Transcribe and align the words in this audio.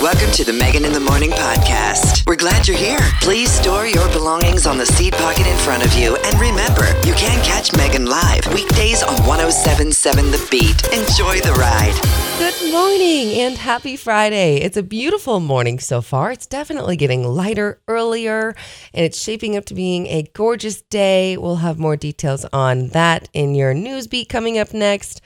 Welcome 0.00 0.30
to 0.30 0.44
the 0.44 0.52
Megan 0.54 0.86
in 0.86 0.94
the 0.94 1.00
Morning 1.00 1.28
podcast. 1.28 2.26
We're 2.26 2.34
glad 2.34 2.66
you're 2.66 2.74
here. 2.74 3.00
Please 3.20 3.52
store 3.52 3.84
your 3.84 4.08
belongings 4.12 4.66
on 4.66 4.78
the 4.78 4.86
seat 4.86 5.12
pocket 5.12 5.46
in 5.46 5.58
front 5.58 5.84
of 5.84 5.92
you. 5.92 6.16
And 6.24 6.40
remember, 6.40 6.86
you 7.06 7.12
can 7.12 7.44
catch 7.44 7.76
Megan 7.76 8.06
live 8.06 8.46
weekdays 8.54 9.02
on 9.02 9.12
1077 9.26 10.30
The 10.30 10.48
Beat. 10.50 10.86
Enjoy 10.86 11.40
the 11.40 11.52
ride. 11.52 11.92
Good 12.38 12.72
morning 12.72 13.40
and 13.40 13.58
happy 13.58 13.94
Friday. 13.98 14.56
It's 14.56 14.78
a 14.78 14.82
beautiful 14.82 15.38
morning 15.38 15.78
so 15.78 16.00
far. 16.00 16.32
It's 16.32 16.46
definitely 16.46 16.96
getting 16.96 17.22
lighter 17.22 17.82
earlier 17.86 18.54
and 18.94 19.04
it's 19.04 19.20
shaping 19.20 19.54
up 19.54 19.66
to 19.66 19.74
being 19.74 20.06
a 20.06 20.22
gorgeous 20.32 20.80
day. 20.80 21.36
We'll 21.36 21.56
have 21.56 21.78
more 21.78 21.96
details 21.96 22.46
on 22.54 22.88
that 22.88 23.28
in 23.34 23.54
your 23.54 23.74
news 23.74 24.06
beat 24.06 24.30
coming 24.30 24.56
up 24.56 24.72
next. 24.72 25.20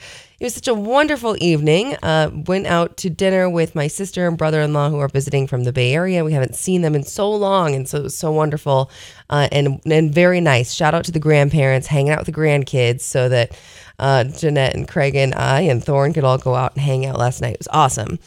It 0.45 0.49
was 0.49 0.55
such 0.57 0.69
a 0.69 0.75
wonderful 0.75 1.39
evening. 1.43 1.97
Uh, 2.03 2.31
went 2.31 2.67
out 2.67 2.99
to 2.99 3.09
dinner 3.09 3.49
with 3.49 3.75
my 3.75 3.87
sister 3.87 4.29
and 4.29 4.37
brother 4.37 4.61
in 4.61 4.75
law 4.75 4.91
who 4.91 4.99
are 4.99 5.09
visiting 5.09 5.47
from 5.47 5.65
the 5.65 5.73
Bay 5.73 5.95
Area. 5.95 6.23
We 6.23 6.35
haven't 6.35 6.55
seen 6.55 6.83
them 6.83 6.95
in 6.95 7.03
so 7.03 7.31
long, 7.31 7.75
and 7.75 7.89
so 7.89 7.97
it 7.97 8.03
was 8.03 8.15
so 8.15 8.31
wonderful 8.31 8.91
uh, 9.31 9.49
and 9.51 9.81
and 9.87 10.13
very 10.13 10.43
nice. 10.43 10.75
Shout 10.75 10.93
out 10.93 11.07
to 11.07 11.13
the 11.13 11.19
grandparents, 11.19 11.87
hanging 11.87 12.11
out 12.11 12.19
with 12.19 12.27
the 12.27 12.39
grandkids, 12.39 13.01
so 13.01 13.31
that 13.31 13.59
uh, 13.99 14.25
Jeanette 14.25 14.75
and 14.75 14.87
Craig 14.87 15.15
and 15.15 15.35
I 15.35 15.63
and 15.63 15.83
Thorn 15.83 16.13
could 16.13 16.25
all 16.25 16.37
go 16.37 16.55
out 16.55 16.75
and 16.75 16.83
hang 16.83 17.07
out 17.07 17.19
last 17.19 17.41
night. 17.41 17.55
It 17.55 17.61
was 17.61 17.69
awesome. 17.69 18.19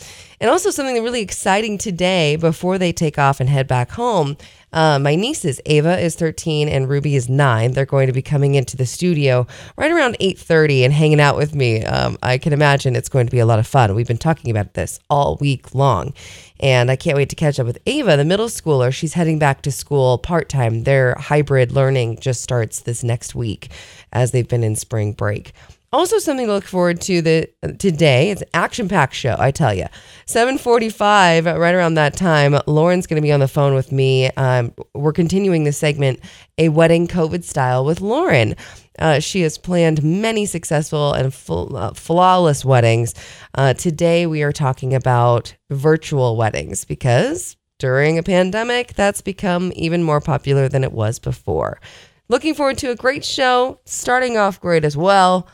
And 0.42 0.50
also 0.50 0.72
something 0.72 1.04
really 1.04 1.22
exciting 1.22 1.78
today 1.78 2.36
before 2.36 2.80
they 2.80 2.92
take 2.92 3.20
off 3.20 3.40
and 3.40 3.48
head 3.48 3.68
back 3.68 3.92
home. 3.92 4.38
Uh, 4.74 5.00
my 5.00 5.16
nieces, 5.16 5.62
Ava 5.66 5.98
is 5.98 6.16
13 6.16 6.68
and 6.68 6.90
Ruby 6.90 7.16
is 7.16 7.30
nine. 7.30 7.72
They're 7.72 7.86
going 7.86 8.08
to 8.08 8.14
be 8.14 8.22
coming 8.22 8.56
into 8.56 8.76
the 8.76 8.86
studio 8.86 9.48
right 9.78 9.92
around 9.92 10.18
8:30 10.20 10.84
and 10.84 10.94
hanging 10.94 11.22
out 11.22 11.38
with 11.38 11.56
me. 11.56 11.84
Um, 11.84 12.18
I 12.22 12.38
can 12.38 12.52
imagine 12.52 12.96
it's 12.96 13.10
going 13.10 13.28
to 13.28 13.32
be 13.32 13.40
a 13.40 13.46
lot 13.46 13.60
of 13.60 13.68
fun. 13.68 13.96
We've 13.96 14.08
been 14.08 14.18
talking 14.18 14.52
about 14.52 14.74
this 14.74 15.00
all 15.10 15.38
week 15.38 15.74
long, 15.74 16.14
and 16.60 16.92
I 16.92 16.98
can't 16.98 17.16
wait 17.16 17.30
to 17.30 17.36
catch 17.36 17.60
up 17.60 17.66
with 17.66 17.80
Ava, 17.86 18.18
the 18.18 18.26
middle 18.26 18.48
schooler. 18.48 18.94
She's 18.94 19.14
heading 19.14 19.40
back 19.40 19.62
to 19.62 19.72
school 19.72 20.18
part 20.18 20.50
time. 20.50 20.84
Their 20.84 21.16
hybrid 21.16 21.72
learning 21.72 22.20
just 22.20 22.42
starts 22.42 22.82
this 22.82 23.04
next 23.04 23.36
week, 23.36 23.70
as 24.12 24.32
they've 24.32 24.48
been 24.48 24.64
in 24.64 24.76
spring 24.76 25.14
break. 25.14 25.54
Also, 25.94 26.20
something 26.20 26.48
to 26.48 26.52
look 26.52 26.66
forward 26.66 27.00
to 27.02 27.22
the 27.22 27.50
today. 27.80 28.30
It's 28.32 28.42
an 28.42 28.50
action-packed 28.54 29.14
show, 29.14 29.38
I 29.40 29.52
tell 29.52 29.74
you. 29.74 29.86
7:45, 30.26 31.46
right 31.46 31.74
around 31.74 31.94
that 31.94 32.18
time. 32.18 32.60
Lauren's 32.68 33.08
going 33.08 33.16
to 33.16 33.26
be 33.26 33.32
on 33.32 33.40
the 33.40 33.48
phone 33.48 33.74
with 33.74 33.94
me. 33.94 34.30
Um, 34.32 34.74
we're 34.94 35.14
continuing 35.14 35.64
the 35.64 35.72
segment, 35.72 36.20
a 36.58 36.68
wedding 36.68 37.08
COVID 37.08 37.46
style 37.46 37.86
with 37.86 38.02
Lauren. 38.02 38.56
Uh, 39.00 39.20
she 39.20 39.42
has 39.42 39.58
planned 39.58 40.04
many 40.04 40.46
successful 40.46 41.14
and 41.14 41.34
full, 41.34 41.78
uh, 41.78 41.94
flawless 41.94 42.66
weddings. 42.66 43.14
Uh, 43.56 43.74
today, 43.74 44.28
we 44.28 44.44
are 44.44 44.52
talking 44.52 44.94
about 44.94 45.56
virtual 45.70 46.36
weddings 46.36 46.84
because 46.84 47.56
during 47.80 48.18
a 48.18 48.24
pandemic, 48.24 48.94
that's 48.96 49.22
become 49.22 49.72
even 49.76 50.04
more 50.04 50.20
popular 50.20 50.68
than 50.68 50.84
it 50.84 50.92
was 50.92 51.18
before. 51.18 51.80
Looking 52.28 52.56
forward 52.56 52.78
to 52.80 52.92
a 52.92 52.96
great 52.96 53.24
show, 53.24 53.80
starting 53.86 54.36
off 54.36 54.60
great 54.60 54.84
as 54.84 54.98
well. 54.98 55.48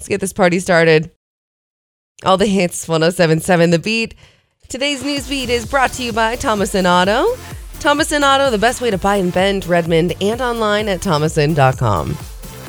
Let's 0.00 0.08
get 0.08 0.22
this 0.22 0.32
party 0.32 0.60
started. 0.60 1.10
All 2.24 2.38
the 2.38 2.46
hits, 2.46 2.88
1077 2.88 3.68
The 3.68 3.78
Beat. 3.78 4.14
Today's 4.66 5.04
news 5.04 5.28
beat 5.28 5.50
is 5.50 5.66
brought 5.66 5.92
to 5.92 6.02
you 6.02 6.10
by 6.10 6.36
Thomason 6.36 6.86
Auto. 6.86 7.36
Thomason 7.80 8.24
Auto, 8.24 8.48
the 8.48 8.56
best 8.56 8.80
way 8.80 8.90
to 8.90 8.96
buy 8.96 9.16
and 9.16 9.30
Bend, 9.30 9.66
Redmond, 9.66 10.14
and 10.22 10.40
online 10.40 10.88
at 10.88 11.02
thomason.com. 11.02 12.16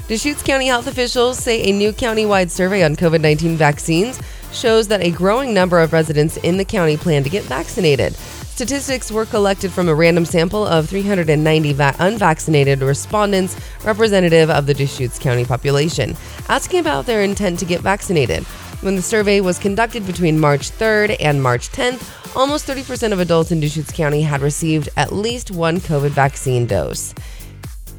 Deschutes 0.09 0.43
County 0.43 0.67
health 0.67 0.87
officials 0.87 1.37
say 1.37 1.63
a 1.63 1.71
new 1.71 1.93
county-wide 1.93 2.51
survey 2.51 2.83
on 2.83 2.97
COVID-19 2.97 3.55
vaccines 3.55 4.19
shows 4.51 4.89
that 4.89 4.99
a 4.99 5.09
growing 5.09 5.53
number 5.53 5.79
of 5.79 5.93
residents 5.93 6.35
in 6.35 6.57
the 6.57 6.65
county 6.65 6.97
plan 6.97 7.23
to 7.23 7.29
get 7.29 7.45
vaccinated. 7.45 8.13
Statistics 8.51 9.11
were 9.11 9.25
collected 9.25 9.71
from 9.71 9.87
a 9.87 9.95
random 9.95 10.25
sample 10.25 10.67
of 10.67 10.87
390 10.87 11.73
va- 11.73 11.95
unvaccinated 11.99 12.81
respondents, 12.81 13.55
representative 13.83 14.49
of 14.51 14.67
the 14.67 14.73
Deschutes 14.73 15.17
County 15.17 15.45
population, 15.45 16.15
asking 16.47 16.81
about 16.81 17.05
their 17.05 17.23
intent 17.23 17.57
to 17.59 17.65
get 17.65 17.79
vaccinated. 17.81 18.43
When 18.81 18.95
the 18.95 19.01
survey 19.01 19.39
was 19.41 19.57
conducted 19.57 20.05
between 20.05 20.37
March 20.37 20.69
3rd 20.69 21.15
and 21.19 21.41
March 21.41 21.69
10th, 21.69 22.35
almost 22.35 22.67
30% 22.67 23.13
of 23.13 23.19
adults 23.19 23.51
in 23.51 23.61
Deschutes 23.61 23.91
County 23.91 24.21
had 24.21 24.41
received 24.41 24.89
at 24.97 25.13
least 25.13 25.49
one 25.49 25.79
COVID 25.79 26.11
vaccine 26.11 26.67
dose. 26.67 27.15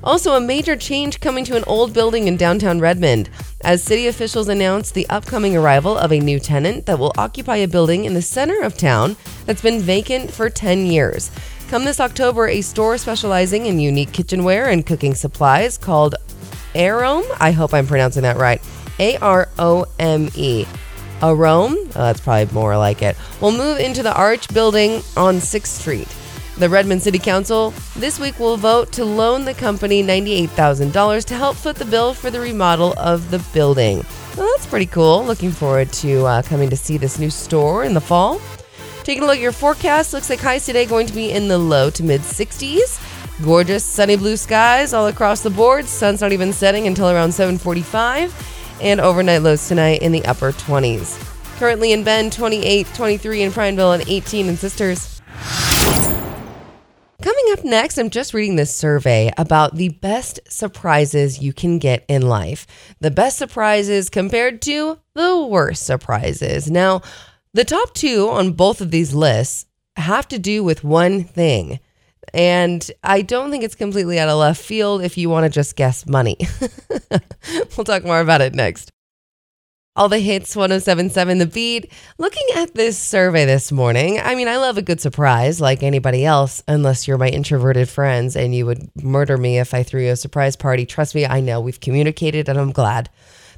Also, 0.04 0.34
a 0.34 0.40
major 0.40 0.76
change 0.76 1.20
coming 1.20 1.44
to 1.44 1.56
an 1.56 1.64
old 1.66 1.92
building 1.92 2.26
in 2.26 2.36
downtown 2.36 2.80
Redmond 2.80 3.30
as 3.62 3.82
city 3.82 4.08
officials 4.08 4.48
announced 4.48 4.94
the 4.94 5.08
upcoming 5.08 5.56
arrival 5.56 5.96
of 5.96 6.12
a 6.12 6.18
new 6.18 6.40
tenant 6.40 6.86
that 6.86 6.98
will 6.98 7.12
occupy 7.16 7.56
a 7.56 7.68
building 7.68 8.04
in 8.04 8.14
the 8.14 8.22
center 8.22 8.60
of 8.62 8.76
town 8.76 9.16
that's 9.46 9.62
been 9.62 9.80
vacant 9.80 10.32
for 10.32 10.50
10 10.50 10.86
years. 10.86 11.30
Come 11.68 11.84
this 11.84 12.00
October, 12.00 12.48
a 12.48 12.60
store 12.60 12.98
specializing 12.98 13.66
in 13.66 13.78
unique 13.78 14.12
kitchenware 14.12 14.68
and 14.68 14.84
cooking 14.84 15.14
supplies 15.14 15.78
called 15.78 16.16
Arome, 16.74 17.24
I 17.40 17.52
hope 17.52 17.72
I'm 17.72 17.86
pronouncing 17.86 18.22
that 18.22 18.36
right, 18.36 18.60
A 18.98 19.16
R 19.18 19.48
O 19.58 19.86
M 19.98 20.28
E. 20.34 20.66
Arome, 21.20 21.76
oh, 21.76 21.88
that's 21.94 22.20
probably 22.20 22.52
more 22.52 22.76
like 22.76 23.00
it, 23.00 23.16
will 23.40 23.52
move 23.52 23.78
into 23.78 24.02
the 24.02 24.12
Arch 24.12 24.52
building 24.52 25.02
on 25.16 25.36
6th 25.36 25.66
Street. 25.66 26.08
The 26.62 26.68
Redmond 26.68 27.02
City 27.02 27.18
Council 27.18 27.74
this 27.96 28.20
week 28.20 28.38
will 28.38 28.56
vote 28.56 28.92
to 28.92 29.04
loan 29.04 29.44
the 29.44 29.52
company 29.52 30.00
$98,000 30.00 31.24
to 31.24 31.34
help 31.34 31.56
foot 31.56 31.74
the 31.74 31.84
bill 31.84 32.14
for 32.14 32.30
the 32.30 32.38
remodel 32.38 32.94
of 32.98 33.32
the 33.32 33.40
building. 33.52 34.06
Well, 34.36 34.48
that's 34.52 34.68
pretty 34.68 34.86
cool. 34.86 35.24
Looking 35.24 35.50
forward 35.50 35.92
to 35.94 36.24
uh, 36.24 36.42
coming 36.42 36.70
to 36.70 36.76
see 36.76 36.98
this 36.98 37.18
new 37.18 37.30
store 37.30 37.82
in 37.82 37.94
the 37.94 38.00
fall. 38.00 38.40
Taking 39.02 39.24
a 39.24 39.26
look 39.26 39.38
at 39.38 39.42
your 39.42 39.50
forecast, 39.50 40.14
looks 40.14 40.30
like 40.30 40.38
highs 40.38 40.64
today 40.64 40.86
going 40.86 41.08
to 41.08 41.12
be 41.12 41.32
in 41.32 41.48
the 41.48 41.58
low 41.58 41.90
to 41.90 42.04
mid 42.04 42.20
60s. 42.20 43.42
Gorgeous 43.42 43.84
sunny 43.84 44.14
blue 44.14 44.36
skies 44.36 44.94
all 44.94 45.08
across 45.08 45.42
the 45.42 45.50
board. 45.50 45.86
Sun's 45.86 46.20
not 46.20 46.30
even 46.30 46.52
setting 46.52 46.86
until 46.86 47.10
around 47.10 47.30
7:45, 47.30 48.32
and 48.80 49.00
overnight 49.00 49.42
lows 49.42 49.66
tonight 49.66 50.00
in 50.00 50.12
the 50.12 50.24
upper 50.26 50.52
20s. 50.52 51.18
Currently 51.58 51.90
in 51.90 52.04
Bend, 52.04 52.32
28, 52.32 52.86
23 52.94 53.42
in 53.42 53.50
Prineville, 53.50 53.90
and 53.90 54.04
18 54.06 54.46
in 54.46 54.56
Sisters. 54.56 55.21
Up 57.52 57.64
next, 57.64 57.98
I'm 57.98 58.08
just 58.08 58.32
reading 58.32 58.56
this 58.56 58.74
survey 58.74 59.30
about 59.36 59.76
the 59.76 59.90
best 59.90 60.40
surprises 60.48 61.42
you 61.42 61.52
can 61.52 61.78
get 61.78 62.02
in 62.08 62.22
life. 62.22 62.66
The 63.00 63.10
best 63.10 63.36
surprises 63.36 64.08
compared 64.08 64.62
to 64.62 64.98
the 65.14 65.44
worst 65.44 65.84
surprises. 65.84 66.70
Now, 66.70 67.02
the 67.52 67.66
top 67.66 67.92
two 67.92 68.30
on 68.30 68.54
both 68.54 68.80
of 68.80 68.90
these 68.90 69.12
lists 69.12 69.66
have 69.96 70.26
to 70.28 70.38
do 70.38 70.64
with 70.64 70.82
one 70.82 71.24
thing. 71.24 71.78
And 72.32 72.90
I 73.04 73.20
don't 73.20 73.50
think 73.50 73.64
it's 73.64 73.74
completely 73.74 74.18
out 74.18 74.30
of 74.30 74.38
left 74.38 74.62
field 74.62 75.02
if 75.02 75.18
you 75.18 75.28
want 75.28 75.44
to 75.44 75.50
just 75.50 75.76
guess 75.76 76.06
money. 76.06 76.38
we'll 77.76 77.84
talk 77.84 78.02
more 78.02 78.20
about 78.20 78.40
it 78.40 78.54
next. 78.54 78.90
All 79.94 80.08
the 80.08 80.20
hits 80.20 80.56
1077 80.56 81.36
The 81.36 81.46
Beat. 81.46 81.92
Looking 82.16 82.46
at 82.56 82.74
this 82.74 82.96
survey 82.96 83.44
this 83.44 83.70
morning, 83.70 84.18
I 84.18 84.34
mean, 84.34 84.48
I 84.48 84.56
love 84.56 84.78
a 84.78 84.82
good 84.82 85.02
surprise 85.02 85.60
like 85.60 85.82
anybody 85.82 86.24
else, 86.24 86.62
unless 86.66 87.06
you're 87.06 87.18
my 87.18 87.28
introverted 87.28 87.90
friends 87.90 88.34
and 88.34 88.54
you 88.54 88.64
would 88.64 88.90
murder 89.02 89.36
me 89.36 89.58
if 89.58 89.74
I 89.74 89.82
threw 89.82 90.00
you 90.00 90.12
a 90.12 90.16
surprise 90.16 90.56
party. 90.56 90.86
Trust 90.86 91.14
me, 91.14 91.26
I 91.26 91.40
know 91.40 91.60
we've 91.60 91.78
communicated 91.78 92.48
and 92.48 92.58
I'm 92.58 92.72
glad 92.72 93.10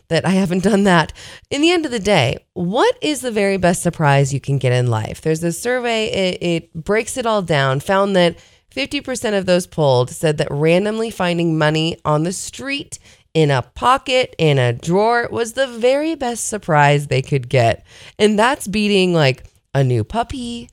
that 0.08 0.24
I 0.24 0.30
haven't 0.30 0.64
done 0.64 0.82
that. 0.82 1.12
In 1.50 1.60
the 1.60 1.70
end 1.70 1.86
of 1.86 1.92
the 1.92 2.00
day, 2.00 2.44
what 2.54 2.98
is 3.00 3.20
the 3.20 3.30
very 3.30 3.56
best 3.56 3.80
surprise 3.80 4.34
you 4.34 4.40
can 4.40 4.58
get 4.58 4.72
in 4.72 4.88
life? 4.88 5.20
There's 5.20 5.40
this 5.40 5.62
survey, 5.62 6.06
it, 6.06 6.42
it 6.42 6.74
breaks 6.74 7.16
it 7.16 7.26
all 7.26 7.42
down, 7.42 7.78
found 7.78 8.16
that 8.16 8.38
50% 8.74 9.38
of 9.38 9.46
those 9.46 9.68
polled 9.68 10.10
said 10.10 10.38
that 10.38 10.50
randomly 10.50 11.10
finding 11.10 11.56
money 11.56 11.96
on 12.04 12.24
the 12.24 12.32
street 12.32 12.98
in 13.34 13.50
a 13.50 13.62
pocket, 13.62 14.34
in 14.38 14.58
a 14.58 14.72
drawer, 14.72 15.28
was 15.30 15.52
the 15.52 15.66
very 15.66 16.14
best 16.14 16.48
surprise 16.48 17.08
they 17.08 17.20
could 17.20 17.48
get. 17.48 17.84
And 18.18 18.38
that's 18.38 18.68
beating 18.68 19.12
like 19.12 19.44
a 19.74 19.82
new 19.82 20.04
puppy, 20.04 20.70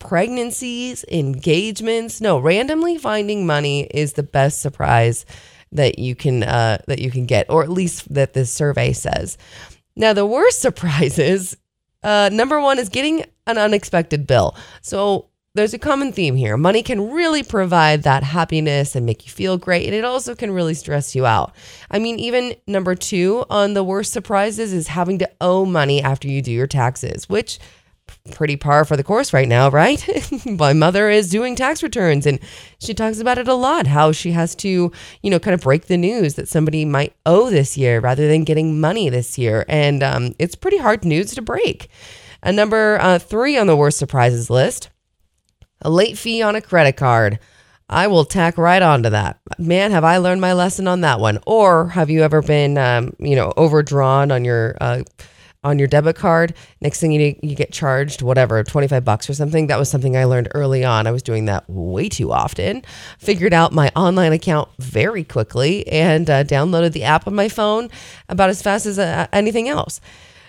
pregnancies, 0.00 1.04
engagements. 1.10 2.20
No, 2.20 2.38
randomly 2.38 2.98
finding 2.98 3.46
money 3.46 3.82
is 3.84 4.14
the 4.14 4.24
best 4.24 4.60
surprise 4.60 5.24
that 5.72 6.00
you 6.00 6.16
can 6.16 6.42
uh, 6.42 6.78
that 6.88 6.98
you 6.98 7.12
can 7.12 7.26
get, 7.26 7.48
or 7.48 7.62
at 7.62 7.70
least 7.70 8.12
that 8.12 8.32
this 8.32 8.50
survey 8.50 8.92
says. 8.92 9.38
Now, 9.94 10.12
the 10.12 10.26
worst 10.26 10.60
surprises. 10.62 11.56
Uh, 12.02 12.30
number 12.32 12.60
one 12.60 12.78
is 12.78 12.88
getting 12.88 13.24
an 13.46 13.58
unexpected 13.58 14.26
bill. 14.26 14.56
So 14.80 15.29
there's 15.54 15.74
a 15.74 15.78
common 15.78 16.12
theme 16.12 16.36
here. 16.36 16.56
Money 16.56 16.82
can 16.82 17.10
really 17.10 17.42
provide 17.42 18.04
that 18.04 18.22
happiness 18.22 18.94
and 18.94 19.04
make 19.04 19.26
you 19.26 19.32
feel 19.32 19.58
great, 19.58 19.86
and 19.86 19.94
it 19.94 20.04
also 20.04 20.34
can 20.34 20.52
really 20.52 20.74
stress 20.74 21.14
you 21.14 21.26
out. 21.26 21.54
I 21.90 21.98
mean, 21.98 22.20
even 22.20 22.54
number 22.68 22.94
two 22.94 23.44
on 23.50 23.74
the 23.74 23.82
worst 23.82 24.12
surprises 24.12 24.72
is 24.72 24.88
having 24.88 25.18
to 25.18 25.30
owe 25.40 25.64
money 25.64 26.00
after 26.02 26.28
you 26.28 26.40
do 26.40 26.52
your 26.52 26.68
taxes, 26.68 27.28
which 27.28 27.58
pretty 28.30 28.56
par 28.56 28.84
for 28.84 28.96
the 28.96 29.04
course 29.04 29.32
right 29.32 29.48
now, 29.48 29.68
right? 29.70 30.04
My 30.46 30.72
mother 30.72 31.08
is 31.08 31.30
doing 31.30 31.54
tax 31.54 31.82
returns 31.82 32.26
and 32.26 32.40
she 32.80 32.92
talks 32.92 33.20
about 33.20 33.38
it 33.38 33.46
a 33.46 33.54
lot 33.54 33.86
how 33.86 34.10
she 34.10 34.32
has 34.32 34.54
to, 34.56 34.90
you 35.22 35.30
know, 35.30 35.38
kind 35.38 35.54
of 35.54 35.60
break 35.60 35.86
the 35.86 35.96
news 35.96 36.34
that 36.34 36.48
somebody 36.48 36.84
might 36.84 37.14
owe 37.24 37.50
this 37.50 37.78
year 37.78 38.00
rather 38.00 38.26
than 38.26 38.42
getting 38.42 38.80
money 38.80 39.08
this 39.08 39.38
year. 39.38 39.64
And 39.68 40.02
um, 40.02 40.34
it's 40.40 40.56
pretty 40.56 40.78
hard 40.78 41.04
news 41.04 41.34
to 41.34 41.42
break. 41.42 41.88
And 42.42 42.56
number 42.56 42.98
uh, 43.00 43.18
three 43.18 43.56
on 43.56 43.66
the 43.68 43.76
worst 43.76 43.98
surprises 43.98 44.50
list 44.50 44.90
a 45.82 45.90
late 45.90 46.18
fee 46.18 46.42
on 46.42 46.56
a 46.56 46.60
credit 46.60 46.96
card. 46.96 47.38
I 47.88 48.06
will 48.06 48.24
tack 48.24 48.56
right 48.56 48.80
onto 48.80 49.10
that. 49.10 49.40
Man, 49.58 49.90
have 49.90 50.04
I 50.04 50.18
learned 50.18 50.40
my 50.40 50.52
lesson 50.52 50.86
on 50.86 51.00
that 51.00 51.18
one. 51.18 51.40
Or 51.44 51.88
have 51.88 52.08
you 52.08 52.22
ever 52.22 52.40
been, 52.40 52.78
um, 52.78 53.14
you 53.18 53.34
know, 53.34 53.52
overdrawn 53.56 54.30
on 54.30 54.44
your 54.44 54.76
uh, 54.80 55.02
on 55.64 55.78
your 55.80 55.88
debit 55.88 56.14
card? 56.14 56.54
Next 56.80 57.00
thing 57.00 57.10
you 57.10 57.36
you 57.42 57.56
get 57.56 57.72
charged 57.72 58.22
whatever 58.22 58.62
twenty 58.62 58.86
five 58.86 59.04
bucks 59.04 59.28
or 59.28 59.34
something. 59.34 59.66
That 59.66 59.78
was 59.78 59.90
something 59.90 60.16
I 60.16 60.24
learned 60.24 60.50
early 60.54 60.84
on. 60.84 61.08
I 61.08 61.10
was 61.10 61.24
doing 61.24 61.46
that 61.46 61.68
way 61.68 62.08
too 62.08 62.30
often. 62.30 62.82
Figured 63.18 63.52
out 63.52 63.72
my 63.72 63.90
online 63.96 64.32
account 64.32 64.68
very 64.78 65.24
quickly 65.24 65.84
and 65.88 66.30
uh, 66.30 66.44
downloaded 66.44 66.92
the 66.92 67.02
app 67.02 67.26
on 67.26 67.34
my 67.34 67.48
phone 67.48 67.90
about 68.28 68.50
as 68.50 68.62
fast 68.62 68.86
as 68.86 69.00
uh, 69.00 69.26
anything 69.32 69.68
else. 69.68 70.00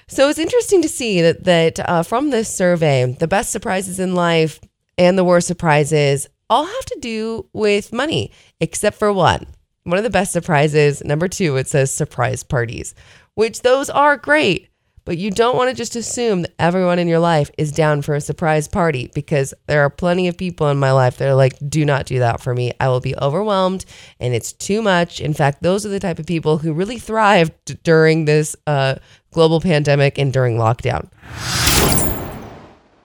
So 0.07 0.29
it's 0.29 0.39
interesting 0.39 0.83
to 0.83 0.89
see 0.89 1.21
that 1.23 1.43
that 1.45 1.79
uh, 1.79 2.03
from 2.03 2.29
this 2.29 2.53
survey, 2.53 3.11
the 3.17 3.27
best 3.27 3.51
surprises 3.51 3.99
in 3.99 4.13
life 4.13 4.59
and 5.01 5.17
the 5.17 5.23
worst 5.23 5.47
surprises 5.47 6.27
all 6.47 6.65
have 6.65 6.85
to 6.85 6.99
do 6.99 7.47
with 7.53 7.91
money, 7.91 8.31
except 8.59 8.99
for 8.99 9.11
one. 9.11 9.47
One 9.83 9.97
of 9.97 10.03
the 10.03 10.11
best 10.11 10.31
surprises, 10.31 11.03
number 11.03 11.27
two, 11.27 11.57
it 11.57 11.67
says 11.67 11.91
surprise 11.91 12.43
parties, 12.43 12.93
which 13.33 13.63
those 13.63 13.89
are 13.89 14.15
great. 14.15 14.67
But 15.03 15.17
you 15.17 15.31
don't 15.31 15.57
want 15.57 15.71
to 15.71 15.75
just 15.75 15.95
assume 15.95 16.43
that 16.43 16.53
everyone 16.59 16.99
in 16.99 17.07
your 17.07 17.17
life 17.17 17.49
is 17.57 17.71
down 17.71 18.03
for 18.03 18.13
a 18.13 18.21
surprise 18.21 18.67
party 18.67 19.09
because 19.15 19.55
there 19.65 19.81
are 19.81 19.89
plenty 19.89 20.27
of 20.27 20.37
people 20.37 20.67
in 20.69 20.77
my 20.77 20.91
life 20.91 21.17
that 21.17 21.27
are 21.27 21.33
like, 21.33 21.57
do 21.67 21.83
not 21.83 22.05
do 22.05 22.19
that 22.19 22.39
for 22.39 22.53
me. 22.53 22.71
I 22.79 22.87
will 22.89 22.99
be 22.99 23.17
overwhelmed 23.17 23.83
and 24.19 24.35
it's 24.35 24.53
too 24.53 24.83
much. 24.83 25.19
In 25.19 25.33
fact, 25.33 25.63
those 25.63 25.87
are 25.87 25.89
the 25.89 25.99
type 25.99 26.19
of 26.19 26.27
people 26.27 26.59
who 26.59 26.71
really 26.71 26.99
thrived 26.99 27.81
during 27.81 28.25
this 28.25 28.55
uh, 28.67 28.95
global 29.31 29.59
pandemic 29.59 30.19
and 30.19 30.31
during 30.31 30.57
lockdown. 30.57 31.09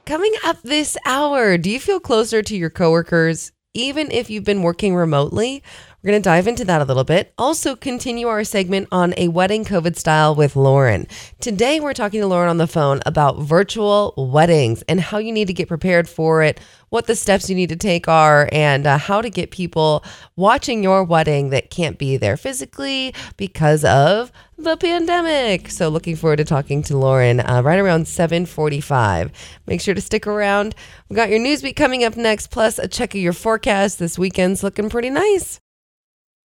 Coming 0.06 0.34
up 0.44 0.62
this 0.62 0.96
hour, 1.04 1.58
do 1.58 1.68
you 1.68 1.80
feel 1.80 1.98
closer 1.98 2.40
to 2.40 2.56
your 2.56 2.70
coworkers 2.70 3.50
even 3.74 4.08
if 4.12 4.30
you've 4.30 4.44
been 4.44 4.62
working 4.62 4.94
remotely? 4.94 5.64
We're 6.02 6.10
going 6.10 6.22
to 6.22 6.28
dive 6.28 6.46
into 6.46 6.64
that 6.66 6.82
a 6.82 6.84
little 6.84 7.04
bit. 7.04 7.32
Also, 7.38 7.74
continue 7.74 8.28
our 8.28 8.44
segment 8.44 8.86
on 8.92 9.14
a 9.16 9.28
wedding 9.28 9.64
COVID 9.64 9.96
style 9.96 10.34
with 10.34 10.54
Lauren. 10.54 11.06
Today, 11.40 11.80
we're 11.80 11.94
talking 11.94 12.20
to 12.20 12.26
Lauren 12.26 12.50
on 12.50 12.58
the 12.58 12.66
phone 12.66 13.00
about 13.06 13.38
virtual 13.40 14.12
weddings 14.16 14.82
and 14.82 15.00
how 15.00 15.18
you 15.18 15.32
need 15.32 15.46
to 15.46 15.54
get 15.54 15.68
prepared 15.68 16.06
for 16.06 16.42
it, 16.42 16.60
what 16.90 17.06
the 17.06 17.16
steps 17.16 17.48
you 17.48 17.56
need 17.56 17.70
to 17.70 17.76
take 17.76 18.08
are, 18.08 18.48
and 18.52 18.86
uh, 18.86 18.98
how 18.98 19.22
to 19.22 19.30
get 19.30 19.50
people 19.50 20.04
watching 20.36 20.82
your 20.82 21.02
wedding 21.02 21.48
that 21.48 21.70
can't 21.70 21.98
be 21.98 22.18
there 22.18 22.36
physically 22.36 23.14
because 23.38 23.82
of 23.82 24.30
the 24.58 24.76
pandemic. 24.76 25.70
So, 25.70 25.88
looking 25.88 26.14
forward 26.14 26.36
to 26.36 26.44
talking 26.44 26.82
to 26.84 26.96
Lauren 26.96 27.40
uh, 27.40 27.62
right 27.64 27.78
around 27.78 28.04
7:45. 28.04 29.30
Make 29.66 29.80
sure 29.80 29.94
to 29.94 30.00
stick 30.00 30.26
around. 30.26 30.74
We 31.08 31.16
got 31.16 31.30
your 31.30 31.40
newsbeat 31.40 31.74
coming 31.74 32.04
up 32.04 32.16
next, 32.16 32.50
plus 32.50 32.78
a 32.78 32.86
check 32.86 33.14
of 33.14 33.20
your 33.20 33.32
forecast. 33.32 33.98
This 33.98 34.18
weekend's 34.18 34.62
looking 34.62 34.90
pretty 34.90 35.10
nice. 35.10 35.58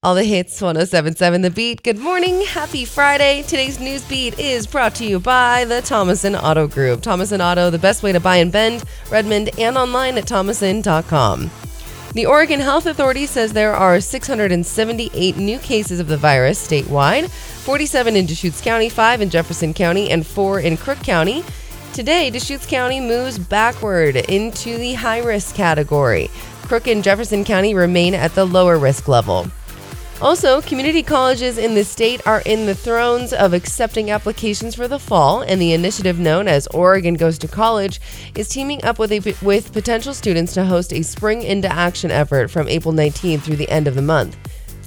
All 0.05 0.15
the 0.15 0.23
hits 0.23 0.63
1077 0.63 1.43
The 1.43 1.51
Beat. 1.51 1.83
Good 1.83 1.99
morning. 1.99 2.43
Happy 2.43 2.85
Friday. 2.85 3.43
Today's 3.43 3.81
news 3.81 4.05
beat 4.05 4.39
is 4.39 4.65
brought 4.65 4.95
to 4.95 5.05
you 5.05 5.19
by 5.19 5.65
the 5.65 5.83
Thomason 5.83 6.37
Auto 6.37 6.69
Group. 6.69 7.03
Thomason 7.03 7.41
Auto, 7.41 7.69
the 7.69 7.81
best 7.81 8.05
way 8.05 8.13
to 8.13 8.21
buy 8.21 8.37
and 8.37 8.53
Bend, 8.53 8.85
Redmond, 9.11 9.51
and 9.59 9.77
online 9.77 10.17
at 10.17 10.25
thomason.com. 10.29 11.51
The 12.15 12.27
Oregon 12.27 12.61
Health 12.61 12.87
Authority 12.87 13.27
says 13.27 13.53
there 13.53 13.75
are 13.75 14.01
678 14.01 15.37
new 15.37 15.59
cases 15.59 15.99
of 15.99 16.07
the 16.07 16.17
virus 16.17 16.65
statewide 16.65 17.29
47 17.29 18.15
in 18.15 18.25
Deschutes 18.25 18.61
County, 18.61 18.89
5 18.89 19.21
in 19.21 19.31
Jefferson 19.31 19.75
County, 19.75 20.13
and 20.13 20.25
4 20.25 20.61
in 20.61 20.77
Crook 20.77 21.01
County. 21.01 21.43
Today, 21.93 22.31
Deschutes 22.31 22.67
County 22.67 23.01
moves 23.01 23.37
backward 23.37 24.15
into 24.15 24.79
the 24.79 24.95
high 24.95 25.23
risk 25.23 25.57
category. 25.57 26.31
Crook 26.63 26.87
and 26.87 27.03
Jefferson 27.03 27.45
County 27.45 27.75
remain 27.75 28.15
at 28.15 28.37
the 28.37 28.45
lower 28.45 28.79
risk 28.79 29.09
level. 29.09 29.49
Also, 30.21 30.61
community 30.63 31.01
colleges 31.01 31.59
in 31.59 31.77
the 31.77 31.85
state 31.85 32.27
are 32.27 32.43
in 32.45 32.67
the 32.67 32.75
throes 32.75 33.33
of 33.33 33.53
accepting 33.53 34.11
applications 34.11 34.75
for 34.75 34.89
the 34.89 34.99
fall, 34.99 35.43
and 35.43 35.63
the 35.63 35.73
initiative 35.73 36.19
known 36.19 36.49
as 36.49 36.67
Oregon 36.69 37.15
Goes 37.15 37.39
to 37.39 37.47
College 37.47 38.01
is 38.35 38.49
teaming 38.49 38.83
up 38.83 38.99
with, 38.99 39.13
a, 39.13 39.21
with 39.45 39.73
potential 39.73 40.13
students 40.13 40.55
to 40.55 40.65
host 40.65 40.93
a 40.93 41.03
Spring 41.03 41.43
into 41.43 41.71
Action 41.71 42.11
effort 42.11 42.51
from 42.51 42.69
April 42.69 42.93
19th 42.93 43.43
through 43.43 43.55
the 43.55 43.71
end 43.71 43.87
of 43.87 43.95
the 43.95 44.03
month. 44.03 44.37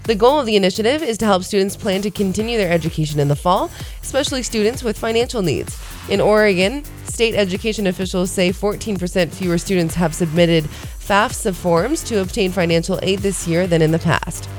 The 0.03 0.15
goal 0.15 0.37
of 0.37 0.45
the 0.45 0.57
initiative 0.57 1.01
is 1.01 1.17
to 1.19 1.25
help 1.25 1.43
students 1.43 1.77
plan 1.77 2.01
to 2.01 2.11
continue 2.11 2.57
their 2.57 2.73
education 2.73 3.21
in 3.21 3.29
the 3.29 3.35
fall, 3.35 3.71
especially 4.01 4.43
students 4.43 4.83
with 4.83 4.99
financial 4.99 5.41
needs. 5.41 5.81
In 6.09 6.19
Oregon, 6.19 6.83
state 7.05 7.35
education 7.35 7.87
officials 7.87 8.31
say 8.31 8.49
14% 8.49 9.31
fewer 9.31 9.57
students 9.57 9.95
have 9.95 10.13
submitted 10.13 10.65
FAFSA 10.65 11.55
forms 11.55 12.03
to 12.03 12.19
obtain 12.19 12.51
financial 12.51 12.99
aid 13.01 13.19
this 13.19 13.47
year 13.47 13.65
than 13.65 13.81
in 13.81 13.91
the 13.91 13.99
past. 13.99 14.49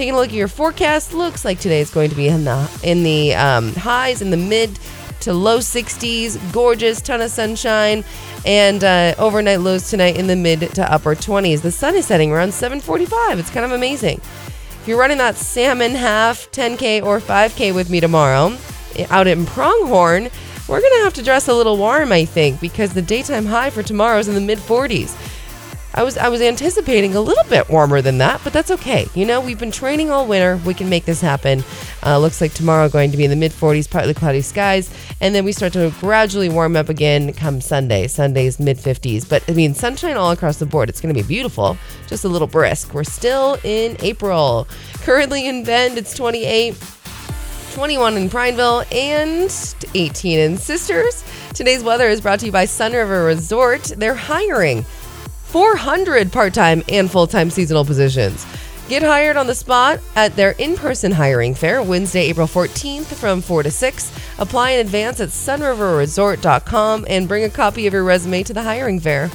Taking 0.00 0.14
a 0.14 0.16
look 0.16 0.30
at 0.30 0.34
your 0.34 0.48
forecast, 0.48 1.12
looks 1.12 1.44
like 1.44 1.60
today 1.60 1.80
is 1.80 1.90
going 1.90 2.08
to 2.08 2.16
be 2.16 2.26
in 2.26 2.44
the 2.44 2.80
in 2.82 3.02
the 3.02 3.34
um, 3.34 3.74
highs 3.74 4.22
in 4.22 4.30
the 4.30 4.36
mid 4.38 4.78
to 5.20 5.34
low 5.34 5.58
60s. 5.58 6.38
Gorgeous, 6.54 7.02
ton 7.02 7.20
of 7.20 7.30
sunshine, 7.30 8.02
and 8.46 8.82
uh, 8.82 9.14
overnight 9.18 9.60
lows 9.60 9.90
tonight 9.90 10.16
in 10.16 10.26
the 10.26 10.36
mid 10.36 10.60
to 10.60 10.90
upper 10.90 11.14
20s. 11.14 11.60
The 11.60 11.70
sun 11.70 11.96
is 11.96 12.06
setting 12.06 12.32
around 12.32 12.54
7:45. 12.54 13.40
It's 13.40 13.50
kind 13.50 13.66
of 13.66 13.72
amazing. 13.72 14.22
If 14.80 14.84
you're 14.86 14.98
running 14.98 15.18
that 15.18 15.36
salmon 15.36 15.90
half 15.90 16.50
10k 16.50 17.04
or 17.04 17.20
5k 17.20 17.74
with 17.74 17.90
me 17.90 18.00
tomorrow 18.00 18.56
eh, 18.96 19.06
out 19.10 19.26
in 19.26 19.44
Pronghorn, 19.44 20.30
we're 20.66 20.80
gonna 20.80 21.04
have 21.04 21.12
to 21.12 21.22
dress 21.22 21.46
a 21.46 21.52
little 21.52 21.76
warm, 21.76 22.10
I 22.10 22.24
think, 22.24 22.58
because 22.58 22.94
the 22.94 23.02
daytime 23.02 23.44
high 23.44 23.68
for 23.68 23.82
tomorrow 23.82 24.18
is 24.18 24.28
in 24.28 24.34
the 24.34 24.40
mid 24.40 24.60
40s. 24.60 25.14
I 25.92 26.04
was 26.04 26.16
I 26.16 26.28
was 26.28 26.40
anticipating 26.40 27.16
a 27.16 27.20
little 27.20 27.44
bit 27.44 27.68
warmer 27.68 28.00
than 28.00 28.18
that, 28.18 28.40
but 28.44 28.52
that's 28.52 28.70
okay. 28.70 29.08
You 29.14 29.26
know, 29.26 29.40
we've 29.40 29.58
been 29.58 29.72
training 29.72 30.10
all 30.10 30.26
winter. 30.26 30.56
We 30.64 30.72
can 30.72 30.88
make 30.88 31.04
this 31.04 31.20
happen. 31.20 31.64
Uh, 32.04 32.18
looks 32.18 32.40
like 32.40 32.54
tomorrow 32.54 32.88
going 32.88 33.10
to 33.10 33.16
be 33.16 33.24
in 33.24 33.30
the 33.30 33.36
mid 33.36 33.50
40s, 33.50 33.90
partly 33.90 34.14
cloudy 34.14 34.40
skies, 34.40 34.88
and 35.20 35.34
then 35.34 35.44
we 35.44 35.50
start 35.50 35.72
to 35.72 35.92
gradually 35.98 36.48
warm 36.48 36.76
up 36.76 36.88
again 36.88 37.32
come 37.32 37.60
Sunday. 37.60 38.06
Sunday's 38.06 38.60
mid 38.60 38.76
50s, 38.78 39.28
but 39.28 39.42
I 39.48 39.52
mean 39.52 39.74
sunshine 39.74 40.16
all 40.16 40.30
across 40.30 40.58
the 40.58 40.66
board. 40.66 40.88
It's 40.88 41.00
going 41.00 41.14
to 41.14 41.20
be 41.20 41.26
beautiful, 41.26 41.76
just 42.06 42.24
a 42.24 42.28
little 42.28 42.48
brisk. 42.48 42.94
We're 42.94 43.02
still 43.04 43.58
in 43.64 43.96
April. 44.00 44.68
Currently 45.00 45.48
in 45.48 45.64
Bend, 45.64 45.98
it's 45.98 46.14
28. 46.14 46.76
21 47.72 48.16
in 48.16 48.28
Prineville, 48.28 48.84
and 48.90 49.74
18 49.94 50.38
in 50.38 50.56
Sisters. 50.56 51.24
Today's 51.54 51.84
weather 51.84 52.08
is 52.08 52.20
brought 52.20 52.40
to 52.40 52.46
you 52.46 52.52
by 52.52 52.64
Sunriver 52.64 53.24
Resort. 53.24 53.84
They're 53.96 54.14
hiring 54.14 54.84
400 55.50 56.32
part 56.32 56.54
time 56.54 56.82
and 56.88 57.10
full 57.10 57.26
time 57.26 57.50
seasonal 57.50 57.84
positions. 57.84 58.46
Get 58.88 59.02
hired 59.02 59.36
on 59.36 59.46
the 59.46 59.54
spot 59.54 60.00
at 60.16 60.34
their 60.34 60.50
in 60.52 60.76
person 60.76 61.12
hiring 61.12 61.54
fair 61.54 61.80
Wednesday, 61.80 62.22
April 62.22 62.48
14th 62.48 63.14
from 63.14 63.40
4 63.40 63.62
to 63.62 63.70
6. 63.70 64.12
Apply 64.40 64.70
in 64.70 64.80
advance 64.80 65.20
at 65.20 65.28
sunriverresort.com 65.28 67.06
and 67.08 67.28
bring 67.28 67.44
a 67.44 67.50
copy 67.50 67.86
of 67.86 67.92
your 67.92 68.02
resume 68.02 68.42
to 68.42 68.52
the 68.52 68.64
hiring 68.64 68.98
fair. 68.98 69.30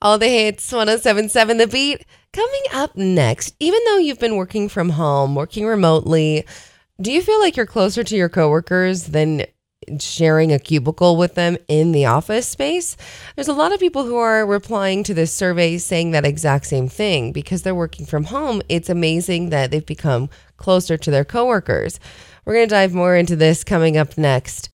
All 0.00 0.18
the 0.18 0.28
hits 0.28 0.72
1077 0.72 1.58
The 1.58 1.66
Beat. 1.66 2.06
Coming 2.32 2.62
up 2.72 2.96
next, 2.96 3.54
even 3.60 3.80
though 3.86 3.98
you've 3.98 4.18
been 4.18 4.36
working 4.36 4.68
from 4.68 4.90
home, 4.90 5.34
working 5.34 5.66
remotely, 5.66 6.46
do 7.00 7.12
you 7.12 7.20
feel 7.22 7.40
like 7.40 7.56
you're 7.56 7.66
closer 7.66 8.04
to 8.04 8.16
your 8.16 8.28
coworkers 8.28 9.04
than 9.04 9.46
sharing 9.98 10.52
a 10.52 10.58
cubicle 10.58 11.16
with 11.16 11.34
them 11.34 11.56
in 11.68 11.92
the 11.92 12.06
office 12.06 12.48
space. 12.48 12.96
There's 13.34 13.48
a 13.48 13.52
lot 13.52 13.72
of 13.72 13.80
people 13.80 14.04
who 14.04 14.16
are 14.16 14.46
replying 14.46 15.02
to 15.04 15.14
this 15.14 15.32
survey 15.32 15.78
saying 15.78 16.12
that 16.12 16.24
exact 16.24 16.66
same 16.66 16.88
thing 16.88 17.32
because 17.32 17.62
they're 17.62 17.74
working 17.74 18.06
from 18.06 18.24
home. 18.24 18.62
It's 18.68 18.88
amazing 18.90 19.50
that 19.50 19.70
they've 19.70 19.84
become 19.84 20.28
closer 20.56 20.96
to 20.96 21.10
their 21.10 21.24
coworkers. 21.24 22.00
We're 22.44 22.54
going 22.54 22.68
to 22.68 22.74
dive 22.74 22.94
more 22.94 23.16
into 23.16 23.36
this 23.36 23.64
coming 23.64 23.96
up 23.96 24.16
next. 24.16 24.70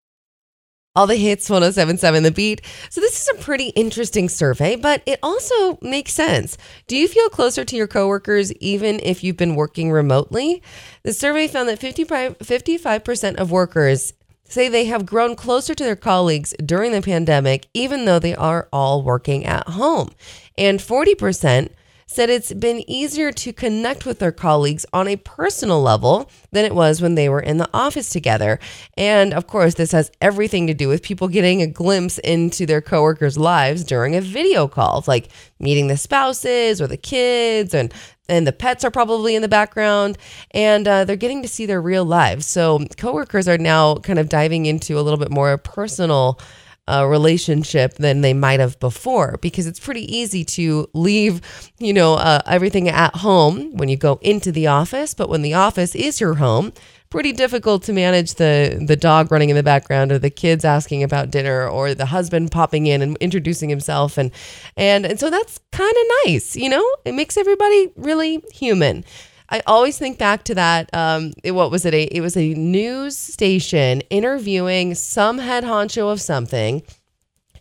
All 0.94 1.08
the 1.08 1.16
hits 1.16 1.50
1077 1.50 2.24
The 2.24 2.32
Beat. 2.32 2.62
So, 2.90 3.00
this 3.00 3.22
is 3.22 3.30
a 3.30 3.42
pretty 3.42 3.70
interesting 3.70 4.28
survey, 4.28 4.76
but 4.76 5.02
it 5.06 5.20
also 5.24 5.80
makes 5.82 6.14
sense. 6.14 6.58
Do 6.88 6.98
you 6.98 7.08
feel 7.08 7.30
closer 7.30 7.64
to 7.64 7.76
your 7.78 7.88
coworkers 7.88 8.52
even 8.56 9.00
if 9.02 9.24
you've 9.24 9.38
been 9.38 9.56
working 9.56 9.90
remotely? 9.90 10.62
The 11.04 11.14
survey 11.14 11.48
found 11.48 11.70
that 11.70 11.80
55, 11.80 12.40
55% 12.40 13.36
of 13.36 13.52
workers 13.52 14.14
say 14.52 14.68
they 14.68 14.86
have 14.86 15.06
grown 15.06 15.36
closer 15.36 15.74
to 15.74 15.84
their 15.84 15.96
colleagues 15.96 16.54
during 16.64 16.92
the 16.92 17.02
pandemic, 17.02 17.68
even 17.74 18.06
though 18.06 18.20
they 18.20 18.36
are 18.36 18.68
all 18.74 19.02
working 19.02 19.46
at 19.46 19.68
home. 19.70 20.12
And 20.58 20.80
40% 20.80 21.70
said 22.12 22.30
it's 22.30 22.52
been 22.54 22.84
easier 22.90 23.32
to 23.32 23.54
connect 23.54 24.06
with 24.06 24.20
their 24.20 24.34
colleagues 24.34 24.86
on 24.92 25.08
a 25.08 25.16
personal 25.16 25.82
level 25.82 26.30
than 26.52 26.66
it 26.66 26.76
was 26.76 27.02
when 27.02 27.16
they 27.16 27.30
were 27.30 27.40
in 27.40 27.58
the 27.58 27.70
office 27.74 28.10
together. 28.10 28.60
And 28.98 29.34
of 29.34 29.48
course, 29.48 29.76
this 29.76 29.94
has 29.94 30.12
everything 30.20 30.68
to 30.68 30.74
do 30.74 30.90
with 30.90 31.04
people 31.04 31.30
getting 31.30 31.62
a 31.62 31.68
glimpse 31.68 32.18
into 32.20 32.66
their 32.66 32.82
coworkers' 32.82 33.38
lives 33.38 33.86
during 33.86 34.16
a 34.16 34.22
video 34.22 34.68
call, 34.68 35.06
like 35.08 35.30
meeting 35.60 35.88
the 35.88 35.96
spouses 35.96 36.82
or 36.82 36.88
the 36.88 36.98
kids 36.98 37.74
and 37.74 37.94
and 38.28 38.48
the 38.48 38.54
pets 38.54 38.86
are 38.86 38.92
probably 38.92 39.36
in 39.36 39.42
the 39.42 39.48
background 39.48 40.18
and 40.52 40.88
uh, 40.88 41.04
they're 41.04 41.18
getting 41.18 41.42
to 41.42 41.50
see 41.50 41.66
their 41.66 41.82
real 41.82 42.06
lives 42.06 42.46
so 42.46 42.80
coworkers 42.98 43.48
are 43.48 43.58
now 43.58 43.96
kind 43.96 44.20
of 44.20 44.30
diving 44.30 44.66
into 44.66 44.98
a 44.98 45.02
little 45.02 45.20
bit 45.20 45.30
more 45.30 45.58
personal 45.58 46.40
uh, 46.88 47.06
relationship 47.08 47.96
than 47.96 48.22
they 48.22 48.34
might 48.34 48.60
have 48.60 48.80
before 48.80 49.38
because 49.42 49.68
it's 49.68 49.80
pretty 49.80 50.14
easy 50.16 50.44
to 50.44 50.88
leave 50.94 51.42
you 51.80 51.94
know 51.94 52.16
uh, 52.16 52.42
everything 52.46 52.90
at 52.90 53.16
home 53.18 53.76
when 53.78 53.88
you 53.88 53.96
go 53.96 54.20
into 54.22 54.52
the 54.52 54.68
office 54.68 55.14
but 55.14 55.30
when 55.30 55.42
the 55.42 55.54
office 55.54 55.96
is 55.96 56.20
your 56.20 56.36
home 56.36 56.74
pretty 57.12 57.34
difficult 57.34 57.84
to 57.84 57.94
manage 57.94 58.36
the 58.36 58.84
the 58.88 58.96
dog 58.96 59.32
running 59.32 59.50
in 59.50 59.56
the 59.56 59.62
background 59.62 60.12
or 60.12 60.18
the 60.18 60.30
kids 60.30 60.66
asking 60.66 61.04
about 61.04 61.30
dinner 61.30 61.68
or 61.68 61.94
the 61.94 62.06
husband 62.08 62.50
popping 62.52 62.88
in 62.88 63.02
and 63.02 63.18
introducing 63.18 63.70
himself. 63.70 64.18
And 64.18 64.32
and 64.78 65.06
and 65.06 65.20
so 65.20 65.30
that's 65.30 65.60
kind 65.72 65.92
of 65.92 66.04
nice 66.26 66.56
you 66.56 66.70
know? 66.70 66.86
It 67.06 67.14
makes 67.14 67.38
everybody 67.38 67.92
really 67.98 68.44
human 68.52 69.04
I 69.52 69.62
always 69.68 69.98
think 69.98 70.18
back 70.18 70.44
to 70.46 70.56
that. 70.56 70.90
Um, 70.94 71.34
it, 71.44 71.52
what 71.52 71.72
was 71.72 71.86
it? 71.86 71.94
A, 71.94 72.04
it 72.04 72.22
was 72.22 72.38
a 72.38 72.54
news 72.54 73.18
station 73.18 74.00
interviewing 74.10 74.96
some 74.96 75.38
head 75.40 75.66
honcho 75.66 76.10
of 76.12 76.22
something, 76.22 76.82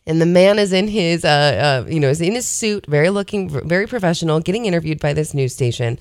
and 0.06 0.20
the 0.20 0.26
man 0.26 0.60
is 0.60 0.72
in 0.72 0.86
his, 0.86 1.24
uh, 1.24 1.84
uh, 1.84 1.90
you 1.90 1.98
know, 1.98 2.08
is 2.08 2.20
in 2.20 2.34
his 2.34 2.46
suit, 2.46 2.86
very 2.86 3.10
looking, 3.10 3.48
very 3.68 3.88
professional, 3.88 4.38
getting 4.38 4.66
interviewed 4.66 5.00
by 5.00 5.12
this 5.12 5.34
news 5.34 5.52
station. 5.52 5.98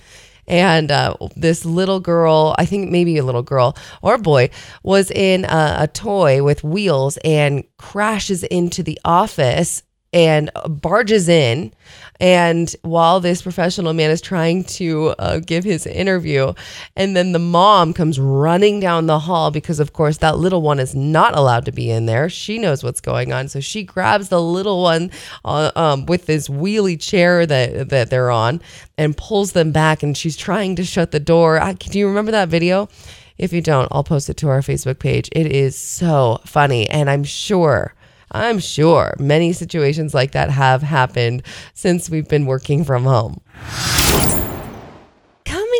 And 0.47 0.91
uh, 0.91 1.15
this 1.35 1.65
little 1.65 1.99
girl, 1.99 2.55
I 2.57 2.65
think 2.65 2.89
maybe 2.89 3.17
a 3.17 3.23
little 3.23 3.43
girl 3.43 3.77
or 4.01 4.17
boy, 4.17 4.49
was 4.83 5.11
in 5.11 5.45
a, 5.45 5.77
a 5.81 5.87
toy 5.87 6.43
with 6.43 6.63
wheels 6.63 7.17
and 7.23 7.63
crashes 7.77 8.43
into 8.43 8.81
the 8.81 8.99
office 9.05 9.83
and 10.13 10.49
barges 10.67 11.29
in. 11.29 11.73
And 12.21 12.75
while 12.81 13.21
this 13.21 13.41
professional 13.41 13.93
man 13.93 14.11
is 14.11 14.19
trying 14.19 14.65
to 14.65 15.15
uh, 15.19 15.39
give 15.39 15.63
his 15.63 15.87
interview, 15.87 16.53
and 16.97 17.15
then 17.15 17.31
the 17.31 17.39
mom 17.39 17.93
comes 17.93 18.19
running 18.19 18.81
down 18.81 19.05
the 19.05 19.19
hall 19.19 19.51
because, 19.51 19.79
of 19.79 19.93
course, 19.93 20.17
that 20.17 20.37
little 20.37 20.61
one 20.61 20.79
is 20.79 20.93
not 20.93 21.37
allowed 21.37 21.63
to 21.65 21.71
be 21.71 21.89
in 21.89 22.07
there. 22.07 22.27
She 22.29 22.59
knows 22.59 22.83
what's 22.83 22.99
going 22.99 23.31
on. 23.31 23.47
So 23.47 23.61
she 23.61 23.83
grabs 23.83 24.27
the 24.27 24.41
little 24.41 24.81
one 24.81 25.11
uh, 25.45 25.71
um, 25.77 26.05
with 26.07 26.25
this 26.25 26.49
wheelie 26.49 26.99
chair 26.99 27.45
that, 27.45 27.87
that 27.87 28.09
they're 28.09 28.31
on 28.31 28.61
and 28.97 29.15
pulls 29.15 29.53
them 29.53 29.71
back. 29.71 30.03
And 30.03 30.17
she's 30.17 30.35
trying 30.35 30.75
to 30.75 30.83
shut 30.83 31.11
the 31.11 31.21
door. 31.21 31.61
I, 31.61 31.71
do 31.71 31.97
you 31.97 32.07
remember 32.07 32.31
that 32.31 32.49
video? 32.49 32.89
If 33.37 33.53
you 33.53 33.61
don't, 33.61 33.87
I'll 33.91 34.03
post 34.03 34.29
it 34.29 34.35
to 34.37 34.49
our 34.49 34.59
Facebook 34.59 34.99
page. 34.99 35.29
It 35.31 35.47
is 35.47 35.77
so 35.77 36.41
funny. 36.45 36.89
And 36.89 37.09
I'm 37.09 37.23
sure 37.23 37.93
I'm 38.31 38.59
sure 38.59 39.15
many 39.19 39.53
situations 39.53 40.13
like 40.13 40.31
that 40.31 40.49
have 40.49 40.81
happened 40.81 41.43
since 41.73 42.09
we've 42.09 42.27
been 42.27 42.45
working 42.45 42.83
from 42.83 43.03
home 43.03 43.41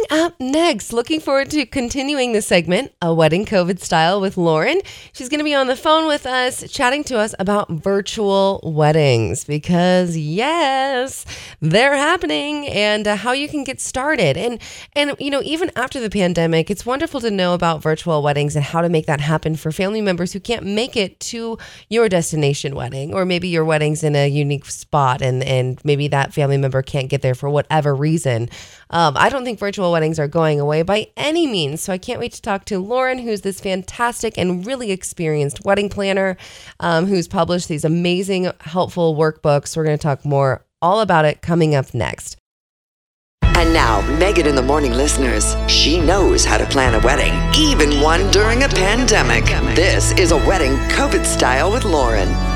up 0.10 0.40
next, 0.40 0.92
looking 0.92 1.20
forward 1.20 1.50
to 1.52 1.66
continuing 1.66 2.34
the 2.34 2.42
segment, 2.42 2.92
A 3.02 3.14
Wedding 3.14 3.46
COVID 3.46 3.80
Style 3.80 4.20
with 4.20 4.38
Lauren. 4.38 4.82
She's 5.14 5.30
going 5.30 5.40
to 5.40 5.44
be 5.44 5.54
on 5.54 5.68
the 5.68 5.76
phone 5.76 6.08
with 6.08 6.26
us, 6.26 6.70
chatting 6.72 7.04
to 7.06 7.20
us 7.20 7.36
about 7.38 7.70
virtual 7.70 8.60
weddings 8.64 9.44
because, 9.44 10.18
yes, 10.18 11.26
they're 11.62 11.96
happening 11.96 12.68
and 12.68 13.08
uh, 13.08 13.16
how 13.16 13.34
you 13.34 13.48
can 13.48 13.64
get 13.64 13.80
started. 13.80 14.36
And, 14.36 14.60
and, 14.94 15.16
you 15.20 15.30
know, 15.30 15.42
even 15.44 15.72
after 15.76 16.00
the 16.00 16.10
pandemic, 16.10 16.72
it's 16.72 16.86
wonderful 16.86 17.22
to 17.22 17.30
know 17.30 17.54
about 17.54 17.84
virtual 17.84 18.24
weddings 18.24 18.56
and 18.56 18.66
how 18.66 18.82
to 18.82 18.90
make 18.90 19.06
that 19.06 19.22
happen 19.22 19.56
for 19.56 19.72
family 19.72 20.02
members 20.02 20.34
who 20.34 20.40
can't 20.40 20.66
make 20.66 20.98
it 20.98 21.20
to 21.20 21.58
your 21.88 22.10
destination 22.10 22.76
wedding, 22.76 23.14
or 23.14 23.26
maybe 23.26 23.48
your 23.48 23.66
wedding's 23.66 24.04
in 24.04 24.16
a 24.16 24.28
unique 24.28 24.66
spot 24.66 25.22
and, 25.22 25.44
and 25.44 25.80
maybe 25.84 26.08
that 26.08 26.34
family 26.34 26.58
member 26.58 26.82
can't 26.82 27.10
get 27.10 27.22
there 27.22 27.36
for 27.36 27.50
whatever 27.50 27.96
reason. 27.96 28.50
Um, 28.90 29.16
I 29.16 29.30
don't 29.30 29.44
think 29.44 29.60
virtual 29.60 29.92
weddings 29.92 29.99
are 30.20 30.28
going 30.28 30.60
away 30.60 30.82
by 30.82 31.08
any 31.18 31.46
means. 31.46 31.82
So 31.82 31.92
I 31.92 31.98
can't 31.98 32.20
wait 32.20 32.34
to 32.34 32.42
talk 32.42 32.66
to 32.66 32.80
Lauren, 32.80 33.20
who's 33.20 33.42
this 33.42 33.60
fantastic 33.60 34.38
and 34.38 34.66
really 34.66 34.92
experienced 34.92 35.66
wedding 35.66 35.90
planner 35.90 36.38
um, 36.80 37.06
who's 37.06 37.28
published 37.28 37.68
these 37.68 37.84
amazing, 37.84 38.52
helpful 38.62 39.16
workbooks. 39.16 39.76
We're 39.76 39.84
going 39.84 39.98
to 39.98 40.02
talk 40.02 40.26
more 40.26 40.66
all 40.82 41.02
about 41.02 41.26
it 41.26 41.42
coming 41.42 41.76
up 41.76 41.94
next. 41.94 42.38
And 43.44 43.74
now, 43.74 44.00
Megan 44.18 44.48
in 44.48 44.56
the 44.56 44.62
Morning 44.62 44.94
listeners, 44.94 45.56
she 45.68 46.00
knows 46.00 46.46
how 46.46 46.58
to 46.58 46.66
plan 46.66 46.96
a 46.96 47.06
wedding, 47.06 47.34
even 47.60 48.00
one 48.02 48.32
during 48.32 48.64
a 48.64 48.70
pandemic. 48.70 49.44
This 49.76 50.14
is 50.14 50.32
a 50.32 50.38
wedding 50.38 50.76
COVID 50.90 51.26
style 51.26 51.70
with 51.70 51.84
Lauren. 51.84 52.49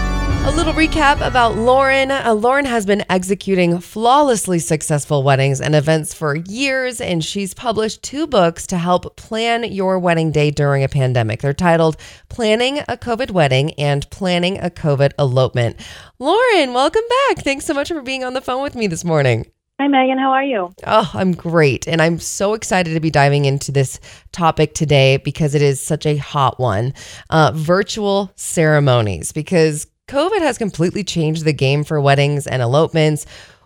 A 0.46 0.52
little 0.52 0.74
recap 0.74 1.26
about 1.26 1.56
Lauren. 1.56 2.12
Uh, 2.12 2.34
Lauren 2.34 2.66
has 2.66 2.86
been 2.86 3.06
executing 3.10 3.80
flawlessly 3.80 4.60
successful 4.60 5.24
weddings 5.24 5.62
and 5.62 5.74
events 5.74 6.14
for 6.14 6.36
years, 6.36 7.00
and 7.00 7.24
she's 7.24 7.54
published 7.54 8.04
two 8.04 8.28
books 8.28 8.68
to 8.68 8.78
help 8.78 9.16
plan 9.16 9.64
your 9.64 9.98
wedding 10.00 10.34
day 10.34 10.52
during 10.52 10.84
a 10.84 10.90
pandemic. 10.90 11.40
They're 11.42 11.54
titled 11.54 11.96
Planning 12.28 12.80
a 12.80 12.98
COVID 12.98 13.32
Wedding 13.32 13.72
and 13.76 14.08
Planning 14.10 14.60
a 14.60 14.70
COVID 14.70 15.14
Elopement. 15.18 15.80
Lauren, 16.20 16.74
welcome 16.74 17.04
back. 17.30 17.38
Thanks 17.46 17.66
so 17.66 17.74
much 17.74 17.88
for 17.88 18.02
being 18.02 18.26
on 18.26 18.34
the 18.34 18.42
phone 18.42 18.62
with 18.62 18.76
me 18.76 18.88
this 18.88 19.06
morning. 19.06 19.46
Hi, 19.80 19.88
Megan. 19.88 20.18
How 20.18 20.32
are 20.32 20.44
you? 20.44 20.74
Oh, 20.86 21.10
I'm 21.14 21.32
great. 21.32 21.88
And 21.88 22.02
I'm 22.02 22.20
so 22.20 22.54
excited 22.54 22.94
to 22.94 23.00
be 23.00 23.10
diving 23.10 23.46
into 23.46 23.72
this 23.72 24.00
topic 24.34 24.74
today 24.76 25.18
because 25.18 25.56
it 25.56 25.62
is 25.62 25.82
such 25.82 26.06
a 26.06 26.18
hot 26.18 26.60
one 26.60 26.94
uh, 27.30 27.54
virtual 27.56 28.32
ceremonies. 28.36 29.32
Because 29.32 29.88
COVID 30.10 30.42
has 30.42 30.58
completely 30.58 31.04
changed 31.04 31.46
the 31.46 31.54
game 31.54 31.84
for 31.84 32.00
weddings 32.02 32.46
and 32.46 32.62
elopements. 32.62 33.26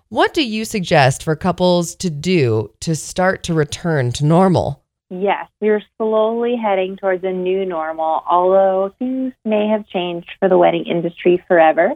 What 0.09 0.33
do 0.33 0.47
you 0.47 0.65
suggest 0.65 1.23
for 1.23 1.35
couples 1.35 1.95
to 1.95 2.09
do 2.09 2.71
to 2.81 2.95
start 2.95 3.43
to 3.43 3.53
return 3.53 4.11
to 4.13 4.25
normal? 4.25 4.83
Yes, 5.09 5.47
we're 5.61 5.81
slowly 5.97 6.55
heading 6.55 6.95
towards 6.95 7.23
a 7.23 7.31
new 7.31 7.65
normal, 7.65 8.23
although 8.29 8.93
things 8.99 9.33
may 9.45 9.67
have 9.67 9.87
changed 9.87 10.29
for 10.39 10.47
the 10.47 10.57
wedding 10.57 10.85
industry 10.85 11.43
forever. 11.47 11.93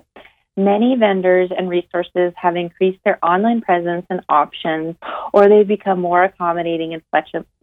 Many 0.57 0.95
vendors 0.97 1.49
and 1.55 1.69
resources 1.69 2.33
have 2.35 2.55
increased 2.55 2.99
their 3.05 3.23
online 3.23 3.61
presence 3.61 4.05
and 4.09 4.21
options, 4.27 4.95
or 5.33 5.47
they've 5.47 5.67
become 5.67 6.01
more 6.01 6.23
accommodating 6.23 6.93
and 6.93 7.03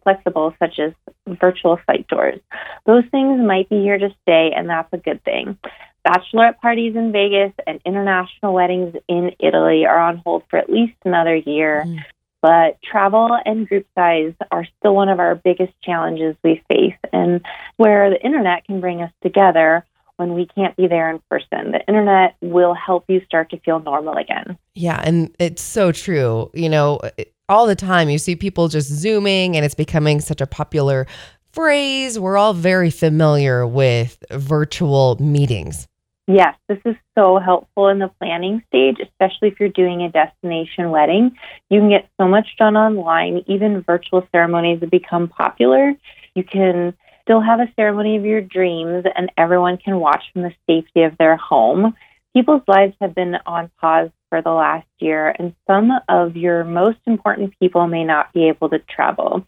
flexible, 0.03 0.55
such 0.59 0.79
as 0.79 0.93
virtual 1.39 1.79
site 1.85 2.07
tours. 2.07 2.39
Those 2.85 3.03
things 3.11 3.39
might 3.45 3.69
be 3.69 3.81
here 3.81 3.99
to 3.99 4.09
stay, 4.23 4.51
and 4.55 4.69
that's 4.69 4.91
a 4.91 4.97
good 4.97 5.23
thing. 5.23 5.57
Bachelorette 6.07 6.59
parties 6.59 6.95
in 6.95 7.11
Vegas 7.11 7.51
and 7.67 7.79
international 7.85 8.53
weddings 8.53 8.95
in 9.07 9.31
Italy 9.39 9.85
are 9.85 9.99
on 9.99 10.17
hold 10.25 10.43
for 10.49 10.57
at 10.57 10.69
least 10.69 10.95
another 11.05 11.35
year. 11.35 11.83
Mm. 11.85 11.99
But 12.41 12.81
travel 12.81 13.37
and 13.45 13.67
group 13.67 13.85
size 13.95 14.33
are 14.49 14.65
still 14.79 14.95
one 14.95 15.09
of 15.09 15.19
our 15.19 15.35
biggest 15.35 15.73
challenges 15.83 16.37
we 16.41 16.63
face, 16.69 16.95
and 17.11 17.45
where 17.75 18.09
the 18.09 18.21
internet 18.23 18.63
can 18.63 18.79
bring 18.79 19.01
us 19.01 19.11
together 19.21 19.85
when 20.15 20.33
we 20.33 20.45
can't 20.45 20.75
be 20.77 20.87
there 20.87 21.09
in 21.09 21.19
person. 21.29 21.71
The 21.71 21.85
internet 21.87 22.35
will 22.41 22.73
help 22.73 23.05
you 23.09 23.21
start 23.25 23.49
to 23.51 23.59
feel 23.59 23.79
normal 23.79 24.15
again. 24.15 24.57
Yeah, 24.73 25.01
and 25.03 25.35
it's 25.37 25.61
so 25.61 25.91
true. 25.91 26.49
You 26.53 26.69
know, 26.69 27.01
all 27.49 27.67
the 27.67 27.75
time 27.75 28.09
you 28.09 28.17
see 28.17 28.37
people 28.37 28.69
just 28.69 28.89
zooming, 28.89 29.57
and 29.57 29.65
it's 29.65 29.75
becoming 29.75 30.21
such 30.21 30.39
a 30.39 30.47
popular 30.47 31.07
phrase. 31.59 32.17
We're 32.17 32.37
all 32.37 32.53
very 32.53 32.89
familiar 32.89 33.67
with 33.67 34.23
virtual 34.31 35.17
meetings. 35.19 35.89
Yes, 36.25 36.55
this 36.69 36.77
is 36.85 36.95
so 37.17 37.37
helpful 37.37 37.89
in 37.89 37.99
the 37.99 38.07
planning 38.07 38.63
stage, 38.67 38.95
especially 39.01 39.49
if 39.49 39.59
you're 39.59 39.67
doing 39.67 40.01
a 40.03 40.09
destination 40.09 40.89
wedding. 40.89 41.35
You 41.69 41.81
can 41.81 41.89
get 41.89 42.07
so 42.17 42.29
much 42.29 42.47
done 42.57 42.77
online. 42.77 43.43
Even 43.47 43.81
virtual 43.81 44.25
ceremonies 44.31 44.79
have 44.79 44.89
become 44.89 45.27
popular. 45.27 45.95
You 46.33 46.45
can 46.45 46.93
still 47.23 47.41
have 47.41 47.59
a 47.59 47.67
ceremony 47.75 48.15
of 48.15 48.23
your 48.23 48.39
dreams, 48.39 49.03
and 49.17 49.29
everyone 49.35 49.75
can 49.75 49.99
watch 49.99 50.23
from 50.31 50.43
the 50.43 50.53
safety 50.65 51.03
of 51.03 51.17
their 51.17 51.35
home. 51.35 51.93
People's 52.33 52.63
lives 52.69 52.93
have 53.01 53.13
been 53.13 53.35
on 53.45 53.69
pause 53.81 54.11
for 54.29 54.41
the 54.41 54.51
last 54.51 54.87
year, 54.99 55.35
and 55.37 55.53
some 55.67 55.91
of 56.07 56.37
your 56.37 56.63
most 56.63 56.99
important 57.05 57.53
people 57.59 57.85
may 57.85 58.05
not 58.05 58.31
be 58.31 58.47
able 58.47 58.69
to 58.69 58.79
travel. 58.79 59.45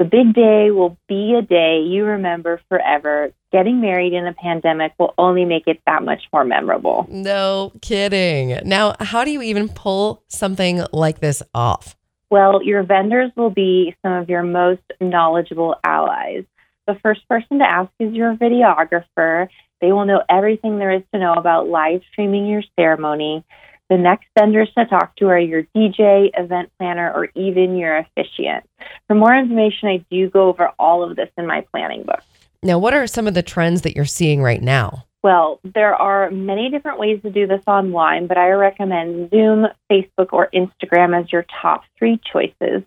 The 0.00 0.06
big 0.06 0.32
day 0.32 0.70
will 0.70 0.96
be 1.08 1.34
a 1.38 1.42
day 1.42 1.82
you 1.82 2.06
remember 2.06 2.58
forever. 2.70 3.34
Getting 3.52 3.82
married 3.82 4.14
in 4.14 4.26
a 4.26 4.32
pandemic 4.32 4.94
will 4.98 5.12
only 5.18 5.44
make 5.44 5.64
it 5.66 5.78
that 5.86 6.02
much 6.02 6.22
more 6.32 6.42
memorable. 6.42 7.06
No 7.10 7.74
kidding. 7.82 8.58
Now, 8.64 8.96
how 8.98 9.24
do 9.24 9.30
you 9.30 9.42
even 9.42 9.68
pull 9.68 10.22
something 10.28 10.82
like 10.94 11.20
this 11.20 11.42
off? 11.54 11.96
Well, 12.30 12.62
your 12.62 12.82
vendors 12.82 13.30
will 13.36 13.50
be 13.50 13.94
some 14.00 14.14
of 14.14 14.30
your 14.30 14.42
most 14.42 14.80
knowledgeable 15.02 15.76
allies. 15.84 16.44
The 16.86 16.94
first 17.02 17.28
person 17.28 17.58
to 17.58 17.68
ask 17.68 17.90
is 17.98 18.14
your 18.14 18.34
videographer. 18.36 19.48
They 19.82 19.92
will 19.92 20.06
know 20.06 20.22
everything 20.30 20.78
there 20.78 20.92
is 20.92 21.02
to 21.12 21.20
know 21.20 21.34
about 21.34 21.68
live 21.68 22.00
streaming 22.10 22.46
your 22.46 22.62
ceremony. 22.74 23.44
The 23.90 23.98
next 23.98 24.28
vendors 24.38 24.70
to 24.78 24.86
talk 24.86 25.16
to 25.16 25.26
are 25.26 25.38
your 25.38 25.64
DJ, 25.76 26.30
event 26.34 26.70
planner, 26.78 27.12
or 27.12 27.28
even 27.34 27.76
your 27.76 27.98
officiant. 27.98 28.64
For 29.08 29.16
more 29.16 29.34
information, 29.34 29.88
I 29.88 30.04
do 30.10 30.30
go 30.30 30.48
over 30.48 30.70
all 30.78 31.02
of 31.02 31.16
this 31.16 31.28
in 31.36 31.44
my 31.44 31.66
planning 31.72 32.04
book. 32.04 32.22
Now, 32.62 32.78
what 32.78 32.94
are 32.94 33.08
some 33.08 33.26
of 33.26 33.34
the 33.34 33.42
trends 33.42 33.82
that 33.82 33.96
you're 33.96 34.04
seeing 34.04 34.42
right 34.42 34.62
now? 34.62 35.06
Well, 35.22 35.60
there 35.64 35.94
are 35.94 36.30
many 36.30 36.70
different 36.70 36.98
ways 36.98 37.20
to 37.22 37.30
do 37.30 37.46
this 37.46 37.62
online, 37.66 38.26
but 38.26 38.38
I 38.38 38.50
recommend 38.50 39.30
Zoom, 39.30 39.66
Facebook, 39.90 40.32
or 40.32 40.48
Instagram 40.54 41.18
as 41.18 41.30
your 41.30 41.44
top 41.60 41.82
three 41.98 42.18
choices. 42.32 42.82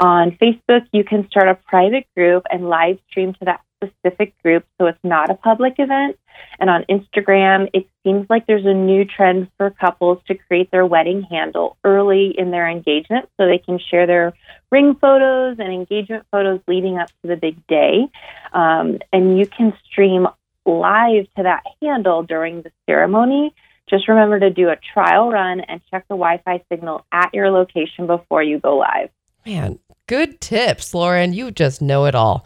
On 0.00 0.32
Facebook, 0.32 0.86
you 0.92 1.04
can 1.04 1.28
start 1.28 1.48
a 1.48 1.54
private 1.54 2.06
group 2.16 2.44
and 2.50 2.68
live 2.68 2.98
stream 3.08 3.34
to 3.34 3.44
that 3.44 3.60
specific 3.76 4.34
group, 4.42 4.64
so 4.80 4.86
it's 4.86 4.98
not 5.04 5.30
a 5.30 5.34
public 5.34 5.74
event. 5.78 6.16
And 6.58 6.68
on 6.68 6.84
Instagram, 6.90 7.68
it 7.72 7.86
seems 8.02 8.26
like 8.28 8.46
there's 8.46 8.66
a 8.66 8.74
new 8.74 9.04
trend 9.04 9.48
for 9.56 9.70
couples 9.70 10.18
to 10.26 10.34
create 10.34 10.70
their 10.70 10.84
wedding 10.84 11.22
handle 11.22 11.76
early 11.84 12.34
in 12.36 12.50
their 12.50 12.68
engagement 12.68 13.28
so 13.36 13.46
they 13.46 13.58
can 13.58 13.78
share 13.78 14.06
their 14.06 14.32
ring 14.70 14.96
photos 15.00 15.58
and 15.58 15.72
engagement 15.72 16.26
photos 16.32 16.60
leading 16.66 16.98
up 16.98 17.08
to 17.22 17.28
the 17.28 17.36
big 17.36 17.64
day. 17.68 18.08
Um, 18.52 18.98
and 19.12 19.38
you 19.38 19.46
can 19.46 19.72
stream 19.90 20.26
live 20.66 21.26
to 21.36 21.44
that 21.44 21.62
handle 21.82 22.22
during 22.22 22.62
the 22.62 22.70
ceremony. 22.86 23.54
Just 23.88 24.08
remember 24.08 24.40
to 24.40 24.50
do 24.50 24.68
a 24.68 24.76
trial 24.92 25.30
run 25.30 25.60
and 25.60 25.80
check 25.90 26.04
the 26.08 26.16
Wi 26.16 26.40
Fi 26.44 26.62
signal 26.70 27.06
at 27.12 27.32
your 27.32 27.50
location 27.50 28.06
before 28.06 28.42
you 28.42 28.58
go 28.58 28.76
live. 28.76 29.10
Man, 29.44 29.78
good 30.08 30.40
tips, 30.40 30.92
Lauren. 30.92 31.32
You 31.32 31.52
just 31.52 31.80
know 31.80 32.06
it 32.06 32.16
all. 32.16 32.44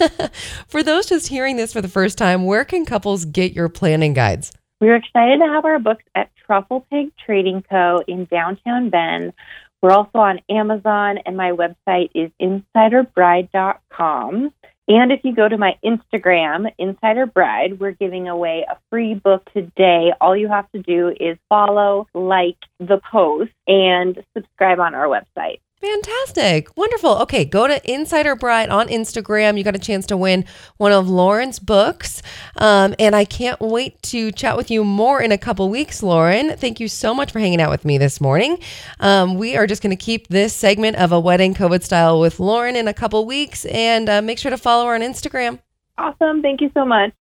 for 0.68 0.82
those 0.82 1.06
just 1.06 1.28
hearing 1.28 1.56
this 1.56 1.72
for 1.72 1.80
the 1.80 1.88
first 1.88 2.18
time, 2.18 2.44
where 2.44 2.64
can 2.64 2.84
couples 2.84 3.24
get 3.24 3.54
your 3.54 3.70
planning 3.70 4.12
guides? 4.12 4.52
We're 4.80 4.96
excited 4.96 5.38
to 5.38 5.46
have 5.46 5.64
our 5.64 5.78
books 5.78 6.04
at 6.14 6.30
Truffle 6.44 6.84
Pig 6.90 7.10
Trading 7.24 7.64
Co. 7.70 8.02
in 8.06 8.26
downtown 8.26 8.90
Bend. 8.90 9.32
We're 9.80 9.92
also 9.92 10.18
on 10.18 10.40
Amazon, 10.50 11.20
and 11.24 11.36
my 11.36 11.52
website 11.52 12.10
is 12.14 12.30
insiderbride.com. 12.40 14.52
And 14.88 15.10
if 15.10 15.20
you 15.24 15.34
go 15.34 15.48
to 15.48 15.58
my 15.58 15.76
Instagram, 15.84 16.70
Insider 16.78 17.26
Bride, 17.26 17.80
we're 17.80 17.92
giving 17.92 18.28
away 18.28 18.64
a 18.70 18.78
free 18.88 19.14
book 19.14 19.48
today. 19.52 20.12
All 20.20 20.36
you 20.36 20.48
have 20.48 20.70
to 20.72 20.78
do 20.80 21.12
is 21.18 21.36
follow, 21.48 22.06
like 22.14 22.56
the 22.78 23.00
post, 23.10 23.50
and 23.66 24.22
subscribe 24.36 24.78
on 24.78 24.94
our 24.94 25.06
website. 25.06 25.58
Fantastic. 25.80 26.74
Wonderful. 26.76 27.18
Okay, 27.18 27.44
go 27.44 27.68
to 27.68 27.90
Insider 27.90 28.34
Bride 28.34 28.70
on 28.70 28.88
Instagram. 28.88 29.58
You 29.58 29.64
got 29.64 29.76
a 29.76 29.78
chance 29.78 30.06
to 30.06 30.16
win 30.16 30.46
one 30.78 30.90
of 30.90 31.08
Lauren's 31.08 31.58
books. 31.58 32.22
Um, 32.56 32.94
and 32.98 33.14
I 33.14 33.26
can't 33.26 33.60
wait 33.60 34.00
to 34.04 34.32
chat 34.32 34.56
with 34.56 34.70
you 34.70 34.84
more 34.84 35.20
in 35.20 35.32
a 35.32 35.38
couple 35.38 35.68
weeks, 35.68 36.02
Lauren. 36.02 36.56
Thank 36.56 36.80
you 36.80 36.88
so 36.88 37.14
much 37.14 37.30
for 37.30 37.40
hanging 37.40 37.60
out 37.60 37.70
with 37.70 37.84
me 37.84 37.98
this 37.98 38.22
morning. 38.22 38.58
Um, 39.00 39.34
we 39.36 39.54
are 39.56 39.66
just 39.66 39.82
going 39.82 39.96
to 39.96 40.02
keep 40.02 40.28
this 40.28 40.54
segment 40.54 40.96
of 40.96 41.12
a 41.12 41.20
wedding 41.20 41.52
COVID 41.52 41.82
style 41.82 42.20
with 42.20 42.40
Lauren 42.40 42.74
in 42.74 42.88
a 42.88 42.94
couple 42.94 43.26
weeks. 43.26 43.66
And 43.66 44.08
uh, 44.08 44.22
make 44.22 44.38
sure 44.38 44.50
to 44.50 44.58
follow 44.58 44.86
her 44.86 44.94
on 44.94 45.02
Instagram. 45.02 45.60
Awesome. 45.98 46.40
Thank 46.40 46.62
you 46.62 46.70
so 46.74 46.86
much. 46.86 47.12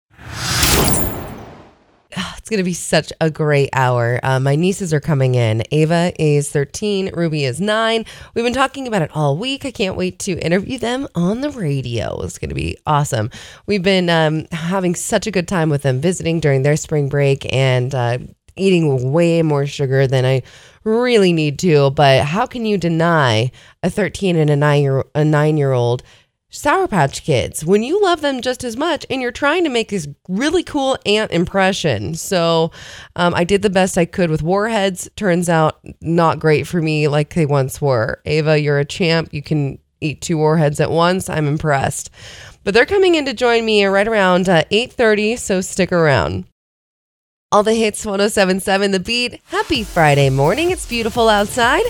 It's 2.45 2.51
going 2.51 2.59
to 2.59 2.65
be 2.65 2.75
such 2.75 3.11
a 3.23 3.31
great 3.31 3.71
hour. 3.73 4.21
Uh, 4.23 4.39
my 4.39 4.55
nieces 4.55 4.93
are 4.93 5.01
coming 5.01 5.35
in. 5.35 5.63
Ava 5.71 6.13
is 6.19 6.51
13, 6.51 7.11
Ruby 7.15 7.45
is 7.45 7.59
9. 7.59 8.05
We've 8.35 8.45
been 8.45 8.53
talking 8.53 8.87
about 8.87 9.01
it 9.01 9.11
all 9.15 9.39
week. 9.39 9.65
I 9.65 9.71
can't 9.71 9.97
wait 9.97 10.19
to 10.21 10.39
interview 10.41 10.79
them 10.79 11.09
on 11.15 11.41
the 11.41 11.49
radio. 11.49 12.21
It's 12.21 12.37
going 12.37 12.51
to 12.51 12.55
be 12.55 12.77
awesome. 12.87 13.31
We've 13.67 13.83
been 13.83 14.11
um, 14.11 14.47
having 14.53 14.95
such 14.95 15.27
a 15.27 15.31
good 15.31 15.49
time 15.49 15.71
with 15.71 15.83
them, 15.83 16.03
visiting 16.03 16.39
during 16.39 16.65
their 16.65 16.77
spring 16.77 17.09
break 17.09 17.51
and 17.51 17.95
uh, 17.95 18.19
eating 18.57 19.11
way 19.13 19.41
more 19.41 19.67
sugar 19.67 20.07
than 20.07 20.27
I 20.27 20.43
really 20.85 21.33
need 21.33 21.59
to. 21.61 21.91
But 21.93 22.25
how 22.25 22.45
can 22.47 22.67
you 22.67 22.77
deny 22.77 23.51
a 23.83 23.89
13 23.89 24.37
and 24.37 24.51
a 24.51 24.57
9 24.57 24.83
year 24.83 25.05
a 25.15 25.25
9 25.25 25.57
year 25.57 25.73
old 25.73 26.03
Sour 26.55 26.87
Patch 26.87 27.25
Kids 27.25 27.65
when 27.65 27.83
you 27.83 28.01
love 28.01 28.21
them 28.21 28.41
just 28.41 28.63
as 28.63 28.77
much 28.77 29.05
and 29.11 29.21
you're 29.21 29.33
trying 29.33 29.65
to 29.65 29.71
make 29.71 29.89
this 29.89 30.07
really 30.29 30.63
cool 30.63 30.97
ant 31.05 31.33
impression. 31.33 32.15
So 32.15 32.71
um, 33.17 33.35
I 33.35 33.43
did 33.43 33.63
the 33.63 33.71
best 33.71 33.99
I 33.99 34.05
could 34.05 34.31
with 34.31 34.43
Warheads. 34.43 35.11
Turns 35.17 35.49
out 35.49 35.81
not 36.01 36.39
great 36.39 36.67
for 36.69 36.81
me 36.81 37.09
like 37.09 37.35
they 37.35 37.45
once 37.45 37.81
were. 37.81 38.21
Ava, 38.25 38.61
you're 38.61 38.79
a 38.79 38.85
champ. 38.85 39.35
You 39.35 39.43
can 39.43 39.81
eat 40.01 40.21
two 40.21 40.39
Warheads 40.39 40.79
at 40.79 40.93
once. 40.93 41.29
I'm 41.29 41.49
impressed. 41.49 42.11
But 42.63 42.73
they're 42.73 42.87
coming 42.87 43.17
in 43.17 43.25
to 43.27 43.35
join 43.35 43.65
me 43.65 43.85
right 43.85 44.07
around 44.07 44.49
uh, 44.49 44.63
8.30, 44.71 45.39
so 45.39 45.61
stick 45.61 45.91
around. 45.91 46.47
All 47.51 47.65
the 47.65 47.75
hits 47.75 48.07
1077 48.07 48.93
The 48.93 49.01
Beat. 49.01 49.41
Happy 49.47 49.83
Friday 49.83 50.31
morning. 50.31 50.71
It's 50.71 50.89
beautiful 50.89 51.29
outside. 51.29 51.85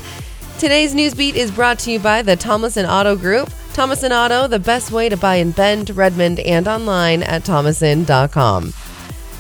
Today's 0.58 0.94
news 0.94 1.14
beat 1.14 1.36
is 1.36 1.50
brought 1.50 1.78
to 1.80 1.90
you 1.90 1.98
by 1.98 2.22
the 2.22 2.36
Thomason 2.36 2.86
Auto 2.86 3.16
Group. 3.16 3.50
Thomason 3.74 4.12
Auto, 4.12 4.46
the 4.46 4.60
best 4.60 4.92
way 4.92 5.08
to 5.08 5.16
buy 5.16 5.34
in 5.34 5.50
Bend, 5.50 5.90
Redmond, 5.90 6.38
and 6.38 6.68
online 6.68 7.24
at 7.24 7.44
thomason.com. 7.44 8.72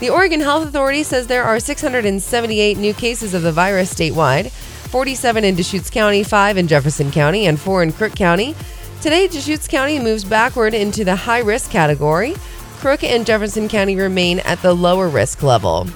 The 0.00 0.10
Oregon 0.10 0.40
Health 0.40 0.66
Authority 0.66 1.04
says 1.04 1.28
there 1.28 1.44
are 1.44 1.60
678 1.60 2.76
new 2.76 2.92
cases 2.92 3.32
of 3.32 3.42
the 3.42 3.52
virus 3.52 3.94
statewide 3.94 4.50
47 4.50 5.44
in 5.44 5.54
Deschutes 5.54 5.88
County, 5.88 6.24
5 6.24 6.56
in 6.56 6.66
Jefferson 6.66 7.12
County, 7.12 7.46
and 7.46 7.60
4 7.60 7.84
in 7.84 7.92
Crook 7.92 8.16
County. 8.16 8.56
Today, 9.00 9.28
Deschutes 9.28 9.68
County 9.68 10.00
moves 10.00 10.24
backward 10.24 10.74
into 10.74 11.04
the 11.04 11.14
high 11.14 11.38
risk 11.38 11.70
category. 11.70 12.34
Crook 12.78 13.04
and 13.04 13.24
Jefferson 13.24 13.68
County 13.68 13.94
remain 13.94 14.40
at 14.40 14.60
the 14.62 14.74
lower 14.74 15.08
risk 15.08 15.44
level. 15.44 15.86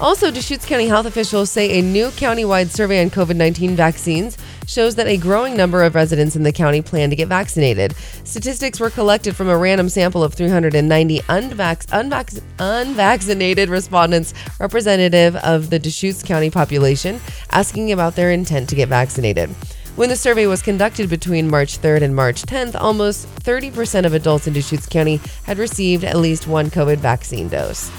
Also, 0.00 0.32
Deschutes 0.32 0.66
County 0.66 0.88
health 0.88 1.06
officials 1.06 1.50
say 1.50 1.78
a 1.78 1.82
new 1.82 2.08
countywide 2.08 2.70
survey 2.70 3.00
on 3.00 3.10
COVID 3.10 3.36
19 3.36 3.76
vaccines 3.76 4.36
shows 4.70 4.94
that 4.94 5.08
a 5.08 5.16
growing 5.16 5.56
number 5.56 5.82
of 5.82 5.96
residents 5.96 6.36
in 6.36 6.44
the 6.44 6.52
county 6.52 6.80
plan 6.80 7.10
to 7.10 7.16
get 7.16 7.26
vaccinated. 7.26 7.94
Statistics 8.22 8.78
were 8.78 8.88
collected 8.88 9.34
from 9.34 9.48
a 9.48 9.58
random 9.58 9.88
sample 9.88 10.22
of 10.22 10.32
390 10.32 11.18
unvac- 11.20 11.86
unvac- 11.86 12.40
unvaccinated 12.60 13.68
respondents, 13.68 14.32
representative 14.60 15.34
of 15.36 15.70
the 15.70 15.78
Deschutes 15.78 16.22
County 16.22 16.50
population, 16.50 17.20
asking 17.50 17.90
about 17.90 18.14
their 18.14 18.30
intent 18.30 18.68
to 18.68 18.76
get 18.76 18.88
vaccinated. 18.88 19.50
When 19.96 20.08
the 20.08 20.16
survey 20.16 20.46
was 20.46 20.62
conducted 20.62 21.10
between 21.10 21.50
March 21.50 21.78
3rd 21.78 22.02
and 22.02 22.14
March 22.14 22.42
10th, 22.42 22.80
almost 22.80 23.26
30% 23.40 24.06
of 24.06 24.14
adults 24.14 24.46
in 24.46 24.52
Deschutes 24.52 24.86
County 24.86 25.20
had 25.42 25.58
received 25.58 26.04
at 26.04 26.16
least 26.16 26.46
one 26.46 26.70
COVID 26.70 26.98
vaccine 26.98 27.48
dose. 27.48 27.90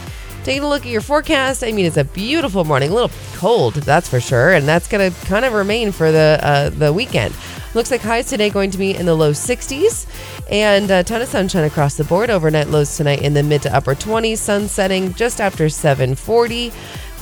Taking 0.44 0.64
a 0.64 0.68
look 0.70 0.86
at 0.88 0.92
your 0.92 1.02
forecast, 1.02 1.64
I 1.64 1.72
mean, 1.72 1.86
it's 1.86 1.98
a 1.98 2.04
beautiful 2.04 2.66
morning, 2.66 2.90
a 2.90 2.94
little 2.94 3.12
cold, 3.36 3.76
that's 3.76 4.10
for 4.10 4.20
sure, 4.20 4.54
and 4.54 4.68
that's 4.68 4.88
going 4.88 5.12
to 5.12 5.26
kind 5.28 5.46
of 5.46 5.54
remain 5.54 5.92
for 5.92 6.12
the 6.12 6.40
uh, 6.42 6.70
the 6.70 6.92
weekend. 6.92 7.36
Looks 7.74 7.92
like 7.92 8.02
highs 8.02 8.28
today 8.28 8.50
going 8.50 8.72
to 8.72 8.78
be 8.78 8.96
in 8.96 9.06
the 9.06 9.16
low 9.16 9.32
60s 9.32 10.06
and 10.52 10.92
a 10.92 11.04
ton 11.04 11.22
of 11.22 11.30
sunshine 11.30 11.64
across 11.64 11.96
the 11.96 12.04
board. 12.04 12.30
Overnight 12.30 12.68
lows 12.68 12.98
tonight 12.98 13.22
in 13.22 13.34
the 13.34 13.44
mid 13.44 13.62
to 13.62 13.74
upper 13.74 13.96
20s, 13.96 14.40
sun 14.40 14.68
setting 14.68 15.14
just 15.14 15.40
after 15.40 15.70
740 15.70 16.74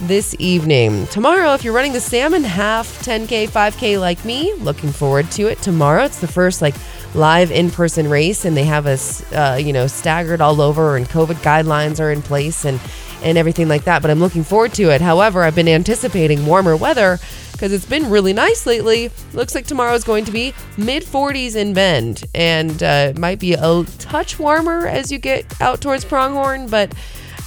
this 0.04 0.36
evening. 0.40 1.06
Tomorrow, 1.08 1.54
if 1.54 1.64
you're 1.64 1.74
running 1.74 1.94
the 1.94 2.00
salmon 2.00 2.44
half 2.44 2.88
10K, 3.04 3.50
5K 3.50 4.00
like 4.00 4.24
me, 4.26 4.54
looking 4.54 4.92
forward 4.92 5.30
to 5.32 5.48
it. 5.48 5.62
Tomorrow, 5.62 6.06
it's 6.06 6.20
the 6.20 6.28
first 6.28 6.62
like 6.62 6.76
live 7.16 7.52
in-person 7.52 8.10
race 8.10 8.46
and 8.46 8.56
they 8.56 8.66
have 8.66 8.86
us 8.86 9.24
uh, 9.34 9.60
you 9.60 9.74
know 9.74 9.88
staggered 9.88 10.42
all 10.42 10.62
over 10.62 10.96
and 10.96 11.08
covid 11.08 11.36
guidelines 11.38 12.00
are 12.00 12.12
in 12.12 12.22
place 12.22 12.66
and 12.66 12.80
and 13.24 13.38
everything 13.38 13.68
like 13.68 13.84
that. 13.84 14.02
But 14.02 14.12
I'm 14.12 14.20
looking 14.20 14.44
forward 14.44 14.74
to 14.76 14.90
it. 14.92 15.02
However, 15.02 15.44
I've 15.44 15.56
been 15.56 15.68
anticipating 15.68 16.46
warmer 16.46 16.76
weather 16.76 17.20
because 17.52 17.74
it's 17.74 17.86
been 17.86 18.10
really 18.10 18.34
nice 18.34 18.66
lately. 18.66 19.12
Looks 19.34 19.56
like 19.56 19.66
tomorrow 19.66 19.94
is 19.94 20.04
going 20.04 20.26
to 20.26 20.32
be 20.32 20.54
mid 20.78 21.04
40s 21.04 21.56
in 21.56 21.74
Bend 21.74 22.24
and 22.34 22.82
uh, 22.82 23.14
might 23.18 23.40
be 23.40 23.54
a 23.54 23.84
touch 24.00 24.40
warmer 24.40 24.88
as 24.88 25.12
you 25.12 25.18
get 25.18 25.60
out 25.62 25.82
towards 25.82 26.06
Pronghorn, 26.06 26.70
but 26.70 26.94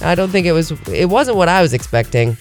I 0.01 0.15
don't 0.15 0.29
think 0.29 0.45
it 0.45 0.51
was. 0.51 0.71
It 0.89 1.09
wasn't 1.09 1.37
what 1.37 1.49
I 1.49 1.61
was 1.61 1.73
expecting. 1.73 2.37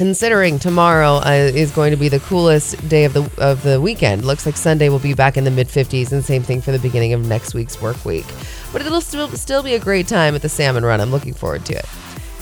Considering 0.00 0.58
tomorrow 0.58 1.16
uh, 1.16 1.50
is 1.54 1.70
going 1.72 1.90
to 1.90 1.96
be 1.98 2.08
the 2.08 2.20
coolest 2.20 2.88
day 2.88 3.04
of 3.04 3.12
the 3.12 3.30
of 3.36 3.62
the 3.62 3.78
weekend, 3.78 4.24
looks 4.24 4.46
like 4.46 4.56
Sunday 4.56 4.88
will 4.88 4.98
be 4.98 5.12
back 5.12 5.36
in 5.36 5.44
the 5.44 5.50
mid 5.50 5.68
50s, 5.68 6.10
and 6.10 6.24
same 6.24 6.42
thing 6.42 6.62
for 6.62 6.72
the 6.72 6.78
beginning 6.78 7.12
of 7.12 7.26
next 7.26 7.52
week's 7.52 7.82
work 7.82 8.02
week. 8.02 8.24
But 8.72 8.80
it'll 8.80 9.02
still 9.02 9.28
still 9.32 9.62
be 9.62 9.74
a 9.74 9.78
great 9.78 10.08
time 10.08 10.34
at 10.34 10.40
the 10.40 10.48
Salmon 10.48 10.86
Run. 10.86 11.02
I'm 11.02 11.10
looking 11.10 11.34
forward 11.34 11.66
to 11.66 11.74
it. 11.74 11.84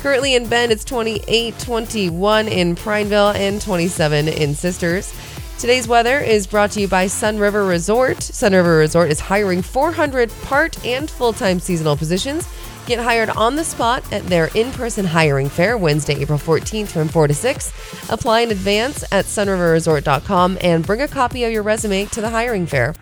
Currently 0.02 0.36
in 0.36 0.48
Bend, 0.48 0.70
it's 0.70 0.84
28, 0.84 1.58
21 1.58 2.46
in 2.46 2.76
Prineville, 2.76 3.30
and 3.30 3.60
27 3.60 4.28
in 4.28 4.54
Sisters. 4.54 5.12
Today's 5.58 5.88
weather 5.88 6.20
is 6.20 6.46
brought 6.46 6.70
to 6.70 6.80
you 6.80 6.86
by 6.86 7.06
Sunriver 7.06 7.68
Resort. 7.68 8.18
Sunriver 8.18 8.78
Resort 8.78 9.10
is 9.10 9.18
hiring 9.18 9.62
400 9.62 10.30
part 10.42 10.86
and 10.86 11.10
full 11.10 11.32
time 11.32 11.58
seasonal 11.58 11.96
positions. 11.96 12.46
Get 12.88 13.00
hired 13.00 13.28
on 13.28 13.54
the 13.54 13.64
spot 13.64 14.10
at 14.14 14.24
their 14.28 14.46
in 14.54 14.72
person 14.72 15.04
hiring 15.04 15.50
fair 15.50 15.76
Wednesday, 15.76 16.22
April 16.22 16.38
14th 16.38 16.88
from 16.88 17.08
4 17.08 17.28
to 17.28 17.34
6. 17.34 18.10
Apply 18.10 18.40
in 18.40 18.50
advance 18.50 19.04
at 19.12 19.26
sunriverresort.com 19.26 20.56
and 20.62 20.86
bring 20.86 21.02
a 21.02 21.08
copy 21.08 21.44
of 21.44 21.52
your 21.52 21.62
resume 21.62 22.06
to 22.06 22.22
the 22.22 22.30
hiring 22.30 22.66
fair. 22.66 22.94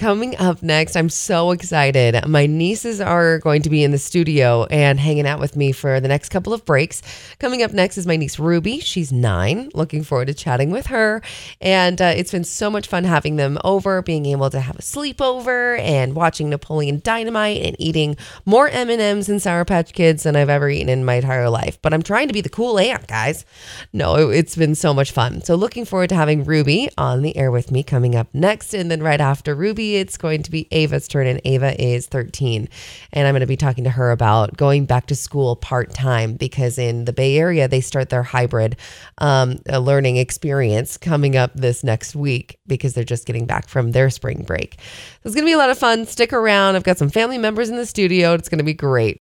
Coming 0.00 0.34
up 0.38 0.62
next, 0.62 0.96
I'm 0.96 1.10
so 1.10 1.50
excited. 1.50 2.26
My 2.26 2.46
nieces 2.46 3.02
are 3.02 3.38
going 3.38 3.60
to 3.60 3.68
be 3.68 3.84
in 3.84 3.90
the 3.90 3.98
studio 3.98 4.64
and 4.70 4.98
hanging 4.98 5.26
out 5.26 5.38
with 5.38 5.56
me 5.56 5.72
for 5.72 6.00
the 6.00 6.08
next 6.08 6.30
couple 6.30 6.54
of 6.54 6.64
breaks. 6.64 7.02
Coming 7.38 7.62
up 7.62 7.74
next 7.74 7.98
is 7.98 8.06
my 8.06 8.16
niece 8.16 8.38
Ruby. 8.38 8.80
She's 8.80 9.12
nine. 9.12 9.68
Looking 9.74 10.02
forward 10.02 10.28
to 10.28 10.34
chatting 10.34 10.70
with 10.70 10.86
her. 10.86 11.20
And 11.60 12.00
uh, 12.00 12.14
it's 12.16 12.32
been 12.32 12.44
so 12.44 12.70
much 12.70 12.86
fun 12.86 13.04
having 13.04 13.36
them 13.36 13.58
over, 13.62 14.00
being 14.00 14.24
able 14.24 14.48
to 14.48 14.60
have 14.60 14.76
a 14.76 14.80
sleepover 14.80 15.78
and 15.78 16.14
watching 16.14 16.48
Napoleon 16.48 17.02
Dynamite 17.04 17.60
and 17.60 17.76
eating 17.78 18.16
more 18.46 18.70
M&Ms 18.70 19.28
and 19.28 19.42
Sour 19.42 19.66
Patch 19.66 19.92
Kids 19.92 20.22
than 20.22 20.34
I've 20.34 20.48
ever 20.48 20.70
eaten 20.70 20.88
in 20.88 21.04
my 21.04 21.16
entire 21.16 21.50
life. 21.50 21.78
But 21.82 21.92
I'm 21.92 22.02
trying 22.02 22.28
to 22.28 22.32
be 22.32 22.40
the 22.40 22.48
cool 22.48 22.78
aunt, 22.78 23.06
guys. 23.06 23.44
No, 23.92 24.14
it, 24.14 24.34
it's 24.34 24.56
been 24.56 24.74
so 24.74 24.94
much 24.94 25.12
fun. 25.12 25.42
So 25.42 25.56
looking 25.56 25.84
forward 25.84 26.08
to 26.08 26.14
having 26.14 26.44
Ruby 26.44 26.88
on 26.96 27.20
the 27.20 27.36
air 27.36 27.50
with 27.50 27.70
me 27.70 27.82
coming 27.82 28.14
up 28.14 28.28
next. 28.32 28.72
And 28.72 28.90
then 28.90 29.02
right 29.02 29.20
after 29.20 29.54
Ruby, 29.54 29.89
it's 29.96 30.16
going 30.16 30.42
to 30.42 30.50
be 30.50 30.66
Ava's 30.70 31.08
turn, 31.08 31.26
and 31.26 31.40
Ava 31.44 31.80
is 31.80 32.06
13. 32.06 32.68
And 33.12 33.26
I'm 33.26 33.32
going 33.32 33.40
to 33.40 33.46
be 33.46 33.56
talking 33.56 33.84
to 33.84 33.90
her 33.90 34.10
about 34.10 34.56
going 34.56 34.86
back 34.86 35.06
to 35.06 35.14
school 35.14 35.56
part 35.56 35.92
time 35.92 36.34
because 36.34 36.78
in 36.78 37.04
the 37.04 37.12
Bay 37.12 37.36
Area, 37.36 37.68
they 37.68 37.80
start 37.80 38.10
their 38.10 38.22
hybrid 38.22 38.76
um, 39.18 39.58
learning 39.66 40.16
experience 40.16 40.96
coming 40.96 41.36
up 41.36 41.52
this 41.54 41.84
next 41.84 42.14
week 42.14 42.58
because 42.66 42.94
they're 42.94 43.04
just 43.04 43.26
getting 43.26 43.46
back 43.46 43.68
from 43.68 43.92
their 43.92 44.10
spring 44.10 44.42
break. 44.42 44.76
So 44.80 45.26
it's 45.26 45.34
going 45.34 45.44
to 45.44 45.50
be 45.50 45.54
a 45.54 45.58
lot 45.58 45.70
of 45.70 45.78
fun. 45.78 46.06
Stick 46.06 46.32
around. 46.32 46.76
I've 46.76 46.84
got 46.84 46.98
some 46.98 47.10
family 47.10 47.38
members 47.38 47.68
in 47.68 47.76
the 47.76 47.86
studio. 47.86 48.34
It's 48.34 48.48
going 48.48 48.58
to 48.58 48.64
be 48.64 48.74
great. 48.74 49.18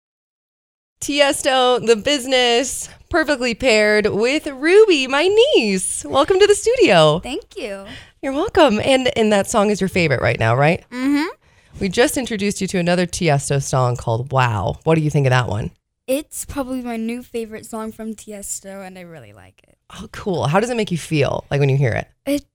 Tiesto, 1.02 1.86
the 1.86 1.96
business, 1.96 2.90
perfectly 3.10 3.56
paired 3.56 4.06
with 4.08 4.46
Ruby, 4.48 5.08
my 5.08 5.28
niece. 5.56 6.06
Welcome 6.06 6.40
to 6.40 6.46
the 6.48 6.54
studio. 6.56 7.20
Thank 7.20 7.58
you. 7.58 7.86
You're 8.22 8.34
welcome. 8.34 8.80
And 8.84 9.16
and 9.18 9.34
that 9.34 9.50
song 9.50 9.70
is 9.72 9.82
your 9.82 9.88
favorite 9.88 10.22
right 10.22 10.40
now, 10.40 10.56
right? 10.56 10.84
Mm-hmm. 10.92 11.28
We 11.80 11.90
just 11.90 12.18
introduced 12.18 12.62
you 12.62 12.68
to 12.68 12.78
another 12.78 13.06
Tiesto 13.06 13.62
song 13.62 13.96
called 13.96 14.32
Wow. 14.32 14.80
What 14.84 14.96
do 14.96 15.02
you 15.02 15.10
think 15.10 15.26
of 15.26 15.32
that 15.32 15.48
one? 15.48 15.72
It's 16.08 16.46
probably 16.46 16.82
my 16.82 16.98
new 16.98 17.24
favorite 17.24 17.66
song 17.66 17.92
from 17.92 18.14
Tiesto, 18.16 18.86
and 18.86 18.98
I 18.98 19.02
really 19.02 19.34
like 19.34 19.62
it. 19.68 19.78
Oh, 19.96 20.08
cool. 20.12 20.48
How 20.48 20.60
does 20.60 20.70
it 20.70 20.78
make 20.78 20.92
you 20.92 20.98
feel 20.98 21.46
like 21.50 21.60
when 21.60 21.70
you 21.70 21.78
hear 21.78 21.94
it? 21.94 22.08
It 22.26 22.46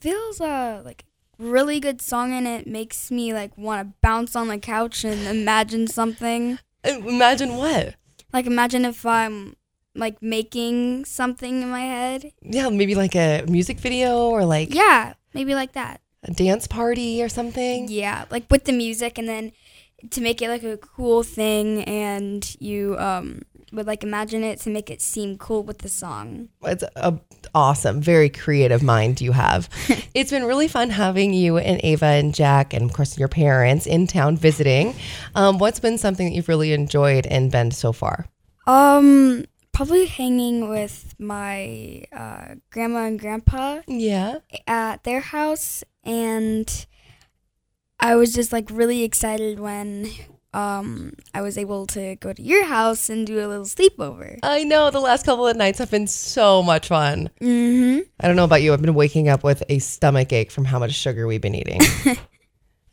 feels 0.00 0.40
uh 0.40 0.82
like 0.84 1.04
really 1.38 1.80
good 1.80 2.00
song, 2.00 2.32
and 2.32 2.46
it 2.46 2.66
makes 2.68 3.10
me 3.10 3.32
like 3.34 3.56
want 3.58 3.88
to 3.88 3.94
bounce 4.00 4.36
on 4.36 4.48
the 4.48 4.58
couch 4.58 5.04
and 5.04 5.26
imagine 5.26 5.88
something. 5.88 6.58
Uh, 6.84 6.98
Imagine 6.98 7.56
what? 7.56 7.94
Like 8.32 8.46
imagine 8.46 8.84
if 8.84 9.06
I'm 9.06 9.56
like 9.94 10.22
making 10.22 11.04
something 11.04 11.62
in 11.62 11.70
my 11.70 11.80
head. 11.82 12.32
Yeah, 12.42 12.68
maybe 12.68 12.94
like 12.94 13.14
a 13.14 13.44
music 13.48 13.78
video 13.78 14.28
or 14.28 14.44
like 14.44 14.74
Yeah, 14.74 15.14
maybe 15.34 15.54
like 15.54 15.72
that. 15.72 16.00
a 16.22 16.32
dance 16.32 16.66
party 16.66 17.22
or 17.22 17.28
something. 17.28 17.88
Yeah, 17.88 18.24
like 18.30 18.44
with 18.50 18.64
the 18.64 18.72
music, 18.72 19.18
and 19.18 19.28
then 19.28 19.52
to 20.10 20.20
make 20.20 20.42
it 20.42 20.48
like 20.48 20.62
a 20.64 20.76
cool 20.76 21.22
thing, 21.22 21.84
and 21.84 22.56
you 22.60 22.96
um 22.98 23.42
would 23.72 23.86
like 23.86 24.04
imagine 24.04 24.44
it 24.44 24.60
to 24.60 24.70
make 24.70 24.88
it 24.88 25.02
seem 25.02 25.36
cool 25.36 25.62
with 25.64 25.78
the 25.78 25.88
song. 25.88 26.48
It's 26.62 26.84
a 26.96 27.18
awesome, 27.54 28.00
very 28.00 28.28
creative 28.28 28.82
mind 28.82 29.20
you 29.20 29.32
have. 29.32 29.68
it's 30.14 30.30
been 30.30 30.44
really 30.44 30.68
fun 30.68 30.90
having 30.90 31.32
you 31.34 31.58
and 31.58 31.80
Ava 31.82 32.06
and 32.06 32.34
Jack 32.34 32.72
and 32.72 32.84
of 32.84 32.92
course 32.92 33.18
your 33.18 33.28
parents 33.28 33.86
in 33.86 34.06
town 34.06 34.36
visiting. 34.36 34.94
Um, 35.34 35.58
what's 35.58 35.80
been 35.80 35.98
something 35.98 36.28
that 36.28 36.34
you've 36.34 36.48
really 36.48 36.72
enjoyed 36.72 37.26
in 37.26 37.50
Bend 37.50 37.74
so 37.74 37.92
far? 37.92 38.26
Um, 38.66 39.44
probably 39.74 40.06
hanging 40.06 40.68
with 40.68 41.14
my 41.18 42.04
uh, 42.12 42.54
grandma 42.70 43.04
and 43.06 43.18
grandpa 43.20 43.80
Yeah. 43.86 44.38
at 44.66 45.04
their 45.04 45.20
house, 45.20 45.84
and 46.04 46.86
I 48.00 48.16
was 48.16 48.32
just 48.32 48.52
like 48.52 48.68
really 48.70 49.02
excited 49.02 49.58
when 49.60 50.08
um 50.52 51.12
I 51.34 51.42
was 51.42 51.58
able 51.58 51.84
to 51.88 52.14
go 52.16 52.32
to 52.32 52.40
your 52.40 52.64
house 52.64 53.08
and 53.10 53.26
do 53.26 53.38
a 53.44 53.48
little 53.48 53.64
sleepover. 53.64 54.38
I 54.42 54.62
know 54.62 54.90
the 54.90 55.00
last 55.00 55.26
couple 55.26 55.48
of 55.48 55.56
nights 55.56 55.80
have 55.80 55.90
been 55.90 56.06
so 56.06 56.62
much 56.62 56.88
fun. 56.88 57.28
Mm-hmm. 57.40 58.00
I 58.20 58.26
don't 58.28 58.36
know 58.36 58.44
about 58.44 58.62
you. 58.62 58.72
I've 58.72 58.80
been 58.80 58.94
waking 58.94 59.28
up 59.28 59.42
with 59.42 59.64
a 59.68 59.80
stomach 59.80 60.32
ache 60.32 60.52
from 60.52 60.64
how 60.64 60.78
much 60.78 60.92
sugar 60.92 61.26
we've 61.26 61.40
been 61.40 61.56
eating. 61.56 61.80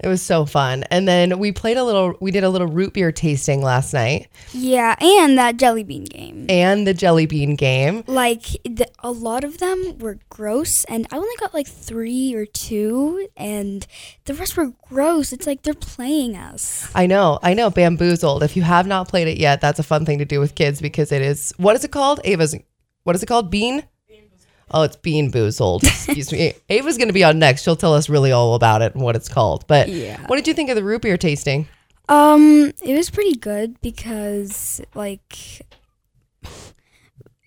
it 0.04 0.08
was 0.08 0.22
so 0.22 0.46
fun. 0.46 0.84
And 0.92 1.08
then 1.08 1.38
we 1.40 1.52
played 1.52 1.78
a 1.78 1.84
little, 1.84 2.16
we 2.20 2.32
did 2.32 2.44
a 2.44 2.50
little 2.50 2.68
root 2.68 2.94
beer 2.94 3.12
tasting 3.12 3.62
last 3.62 3.94
night 3.94 4.28
Yeah, 4.52 4.96
and 5.00 5.38
that 5.38 5.58
jelly 5.58 5.84
bean 5.84 6.06
game. 6.06 6.48
and 6.50 6.88
the 6.88 6.94
jelly 6.94 7.26
bean 7.28 7.56
game. 7.56 8.04
Like 8.08 8.44
the, 8.66 8.88
a 9.00 9.12
lot 9.12 9.44
of 9.44 9.60
them 9.60 9.98
were 10.00 10.18
gross, 10.30 10.84
and 10.86 11.08
I 11.12 11.18
only 11.18 11.36
got 11.40 11.54
like 11.54 11.68
three 11.68 12.34
or 12.34 12.46
two, 12.46 13.28
and 13.38 13.86
the 14.26 14.34
rest 14.34 14.58
were 14.58 14.74
gross. 14.90 15.32
It's 15.32 15.46
like 15.48 15.62
they're 15.64 15.74
playing 15.74 16.36
us. 16.36 16.90
I 16.96 17.06
know, 17.06 17.40
I 17.44 17.54
know, 17.54 17.70
bamboozled. 17.70 18.44
If 18.44 18.56
you 18.58 18.64
have 18.64 18.88
not 18.88 19.08
played 19.08 19.28
it 19.28 19.38
yet, 19.38 19.62
that's 19.62 19.80
a 19.80 19.84
fun 19.84 20.06
thing 20.06 20.18
to 20.20 20.26
do 20.26 20.40
with 20.40 20.56
kids 20.56 20.82
because 20.82 21.12
it 21.12 21.22
is, 21.22 21.54
what 21.58 21.76
is 21.76 21.84
it 21.84 21.92
called? 21.92 22.20
Ava's, 22.24 22.56
what 23.04 23.16
is 23.16 23.24
it 23.24 23.28
called? 23.28 23.50
Bean? 23.52 23.84
Oh, 24.74 24.84
it's 24.84 24.96
Bean 24.96 25.32
Boozled. 25.32 25.84
Excuse 25.84 26.32
me. 26.32 26.54
Ava's 26.70 26.98
going 26.98 27.10
to 27.10 27.14
be 27.14 27.24
on 27.24 27.40
next. 27.40 27.64
She'll 27.64 27.76
tell 27.76 27.94
us 27.94 28.08
really 28.10 28.32
all 28.32 28.56
about 28.56 28.82
it 28.82 28.94
and 28.96 29.04
what 29.04 29.16
it's 29.16 29.28
called. 29.30 29.66
But 29.68 29.90
Yeah. 29.90 30.20
what 30.28 30.38
did 30.38 30.48
you 30.48 30.54
think 30.54 30.70
of 30.70 30.76
the 30.76 30.84
root 30.84 31.02
beer 31.02 31.18
tasting? 31.18 31.68
Um, 32.10 32.72
it 32.82 32.96
was 32.96 33.10
pretty 33.10 33.36
good 33.36 33.80
because 33.82 34.82
like 34.96 35.62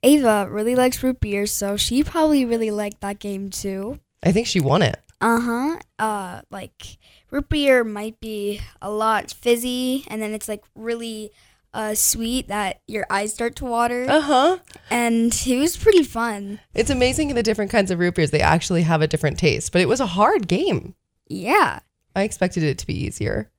Ava 0.02 0.46
really 0.50 0.74
likes 0.74 1.02
root 1.02 1.20
beer, 1.20 1.46
so 1.46 1.76
she 1.76 2.04
probably 2.04 2.44
really 2.44 2.70
liked 2.70 3.00
that 3.00 3.18
game 3.18 3.50
too. 3.50 3.98
I 4.22 4.32
think 4.32 4.46
she 4.46 4.60
won 4.60 4.82
it. 4.82 5.00
Uh-huh. 5.20 5.78
Uh 5.98 6.42
like 6.50 6.98
root 7.30 7.48
beer 7.48 7.84
might 7.84 8.20
be 8.20 8.60
a 8.82 8.90
lot 8.90 9.30
fizzy 9.32 10.04
and 10.08 10.20
then 10.20 10.32
it's 10.34 10.48
like 10.48 10.62
really 10.74 11.30
uh 11.74 11.94
sweet 11.94 12.48
that 12.48 12.80
your 12.86 13.04
eyes 13.10 13.34
start 13.34 13.56
to 13.56 13.64
water 13.64 14.06
Uh 14.08 14.20
huh. 14.20 14.58
and 14.90 15.34
it 15.46 15.58
was 15.58 15.76
pretty 15.76 16.02
fun. 16.04 16.60
It's 16.72 16.88
amazing 16.90 17.34
the 17.34 17.42
different 17.42 17.70
kinds 17.70 17.90
of 17.90 17.98
root 17.98 18.14
beers. 18.14 18.30
They 18.30 18.40
actually 18.40 18.82
have 18.82 19.02
a 19.02 19.06
different 19.08 19.38
taste, 19.38 19.72
but 19.72 19.80
it 19.82 19.88
was 19.88 20.00
a 20.00 20.06
hard 20.06 20.48
game. 20.48 20.94
Yeah. 21.28 21.80
I 22.16 22.22
expected 22.22 22.62
it 22.62 22.78
to 22.78 22.86
be 22.86 22.94
easier. 23.04 23.50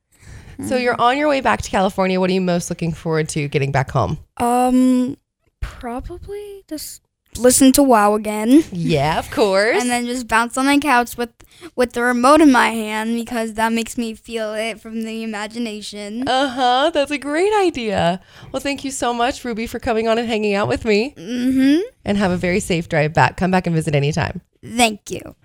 So 0.67 0.77
you're 0.77 0.99
on 0.99 1.17
your 1.17 1.27
way 1.27 1.41
back 1.41 1.61
to 1.63 1.69
California. 1.69 2.17
What 2.17 2.29
are 2.29 2.33
you 2.33 2.39
most 2.39 2.69
looking 2.69 2.93
forward 2.93 3.27
to 3.29 3.49
getting 3.49 3.73
back 3.73 3.91
home? 3.91 4.17
Um 4.37 5.17
probably 5.59 6.63
just 6.69 7.01
listen 7.37 7.71
to 7.73 7.83
WoW 7.83 8.15
again. 8.15 8.63
Yeah, 8.71 9.19
of 9.19 9.29
course. 9.31 9.81
and 9.81 9.89
then 9.89 10.05
just 10.05 10.27
bounce 10.27 10.57
on 10.57 10.65
the 10.67 10.77
couch 10.79 11.17
with 11.17 11.29
with 11.75 11.93
the 11.93 12.01
remote 12.03 12.41
in 12.41 12.51
my 12.51 12.69
hand 12.69 13.15
because 13.15 13.53
that 13.53 13.71
makes 13.71 13.97
me 13.97 14.13
feel 14.13 14.53
it 14.53 14.79
from 14.79 15.03
the 15.03 15.23
imagination. 15.23 16.27
uh 16.27 16.47
huh. 16.49 16.91
That's 16.93 17.11
a 17.11 17.17
great 17.17 17.53
idea. 17.61 18.19
Well, 18.51 18.59
thank 18.59 18.83
you 18.83 18.91
so 18.91 19.13
much, 19.13 19.43
Ruby, 19.45 19.65
for 19.67 19.79
coming 19.79 20.07
on 20.07 20.17
and 20.17 20.27
hanging 20.27 20.53
out 20.55 20.67
with 20.67 20.85
me. 20.85 21.13
mhm. 21.17 21.81
And 22.03 22.17
have 22.17 22.31
a 22.31 22.37
very 22.37 22.59
safe 22.59 22.87
drive 22.89 23.13
back. 23.13 23.37
Come 23.37 23.51
back 23.51 23.65
and 23.67 23.75
visit 23.75 23.95
anytime. 23.95 24.41
Thank 24.63 25.09
you. 25.11 25.35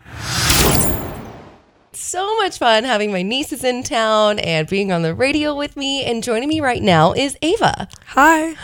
So 1.92 2.37
much 2.38 2.59
fun 2.59 2.85
having 2.85 3.12
my 3.12 3.22
nieces 3.22 3.62
in 3.64 3.83
town 3.83 4.38
and 4.38 4.66
being 4.68 4.90
on 4.90 5.03
the 5.03 5.14
radio 5.14 5.55
with 5.55 5.76
me. 5.76 6.05
And 6.05 6.22
joining 6.22 6.48
me 6.48 6.61
right 6.61 6.83
now 6.83 7.12
is 7.12 7.37
Ava. 7.42 7.88
Hi. 8.09 8.55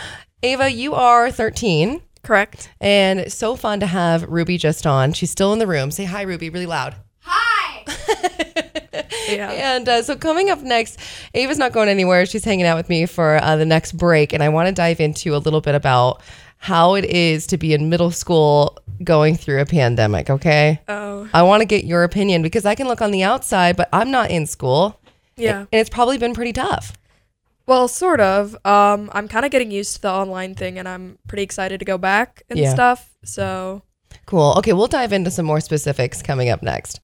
Ava, 0.43 0.71
you 0.71 0.93
are 0.95 1.31
13. 1.31 2.01
Correct. 2.27 2.69
And 2.81 3.21
it's 3.21 3.35
so 3.35 3.55
fun 3.55 3.79
to 3.79 3.85
have 3.85 4.23
Ruby 4.23 4.57
just 4.57 4.85
on. 4.85 5.13
She's 5.13 5.31
still 5.31 5.53
in 5.53 5.59
the 5.59 5.65
room. 5.67 5.91
Say 5.91 6.03
hi, 6.03 6.23
Ruby, 6.23 6.49
really 6.49 6.65
loud. 6.65 6.95
Hi. 7.21 7.85
Yeah. 9.29 9.51
And 9.51 9.87
uh, 9.89 10.01
so, 10.03 10.15
coming 10.15 10.49
up 10.49 10.61
next, 10.61 10.99
Ava's 11.33 11.57
not 11.57 11.73
going 11.73 11.89
anywhere. 11.89 12.25
She's 12.25 12.45
hanging 12.45 12.65
out 12.65 12.77
with 12.77 12.87
me 12.87 13.05
for 13.05 13.37
uh, 13.43 13.57
the 13.57 13.65
next 13.65 13.91
break. 13.91 14.31
And 14.31 14.41
I 14.41 14.47
want 14.47 14.67
to 14.69 14.73
dive 14.73 15.01
into 15.01 15.35
a 15.35 15.37
little 15.37 15.59
bit 15.59 15.75
about 15.75 16.21
how 16.57 16.95
it 16.95 17.03
is 17.03 17.45
to 17.47 17.57
be 17.57 17.73
in 17.73 17.89
middle 17.89 18.09
school 18.09 18.77
going 19.03 19.35
through 19.35 19.59
a 19.59 19.65
pandemic, 19.65 20.29
okay? 20.29 20.79
Oh, 20.87 21.29
I 21.33 21.43
want 21.43 21.59
to 21.59 21.65
get 21.65 21.83
your 21.83 22.03
opinion 22.05 22.41
because 22.41 22.65
I 22.65 22.73
can 22.73 22.87
look 22.87 23.01
on 23.01 23.11
the 23.11 23.23
outside, 23.23 23.75
but 23.75 23.89
I'm 23.91 24.11
not 24.11 24.31
in 24.31 24.45
school. 24.47 24.99
yeah. 25.35 25.59
And 25.59 25.67
it's 25.73 25.89
probably 25.89 26.17
been 26.17 26.33
pretty 26.33 26.53
tough. 26.53 26.93
Well, 27.67 27.87
sort 27.89 28.21
of. 28.21 28.55
Um, 28.65 29.09
I'm 29.13 29.27
kind 29.27 29.45
of 29.45 29.51
getting 29.51 29.71
used 29.71 29.95
to 29.97 30.01
the 30.03 30.09
online 30.11 30.55
thing, 30.55 30.79
and 30.79 30.87
I'm 30.87 31.17
pretty 31.27 31.43
excited 31.43 31.79
to 31.79 31.85
go 31.85 31.97
back 31.97 32.43
and 32.49 32.57
Yeah. 32.57 32.73
stuff. 32.73 33.09
So, 33.23 33.81
Cool. 34.25 34.55
Okay, 34.57 34.73
we'll 34.73 34.87
dive 34.87 35.13
into 35.13 35.29
some 35.31 35.45
more 35.45 35.59
specifics 35.61 36.21
coming 36.21 36.49
up 36.49 36.61
next. 36.63 36.99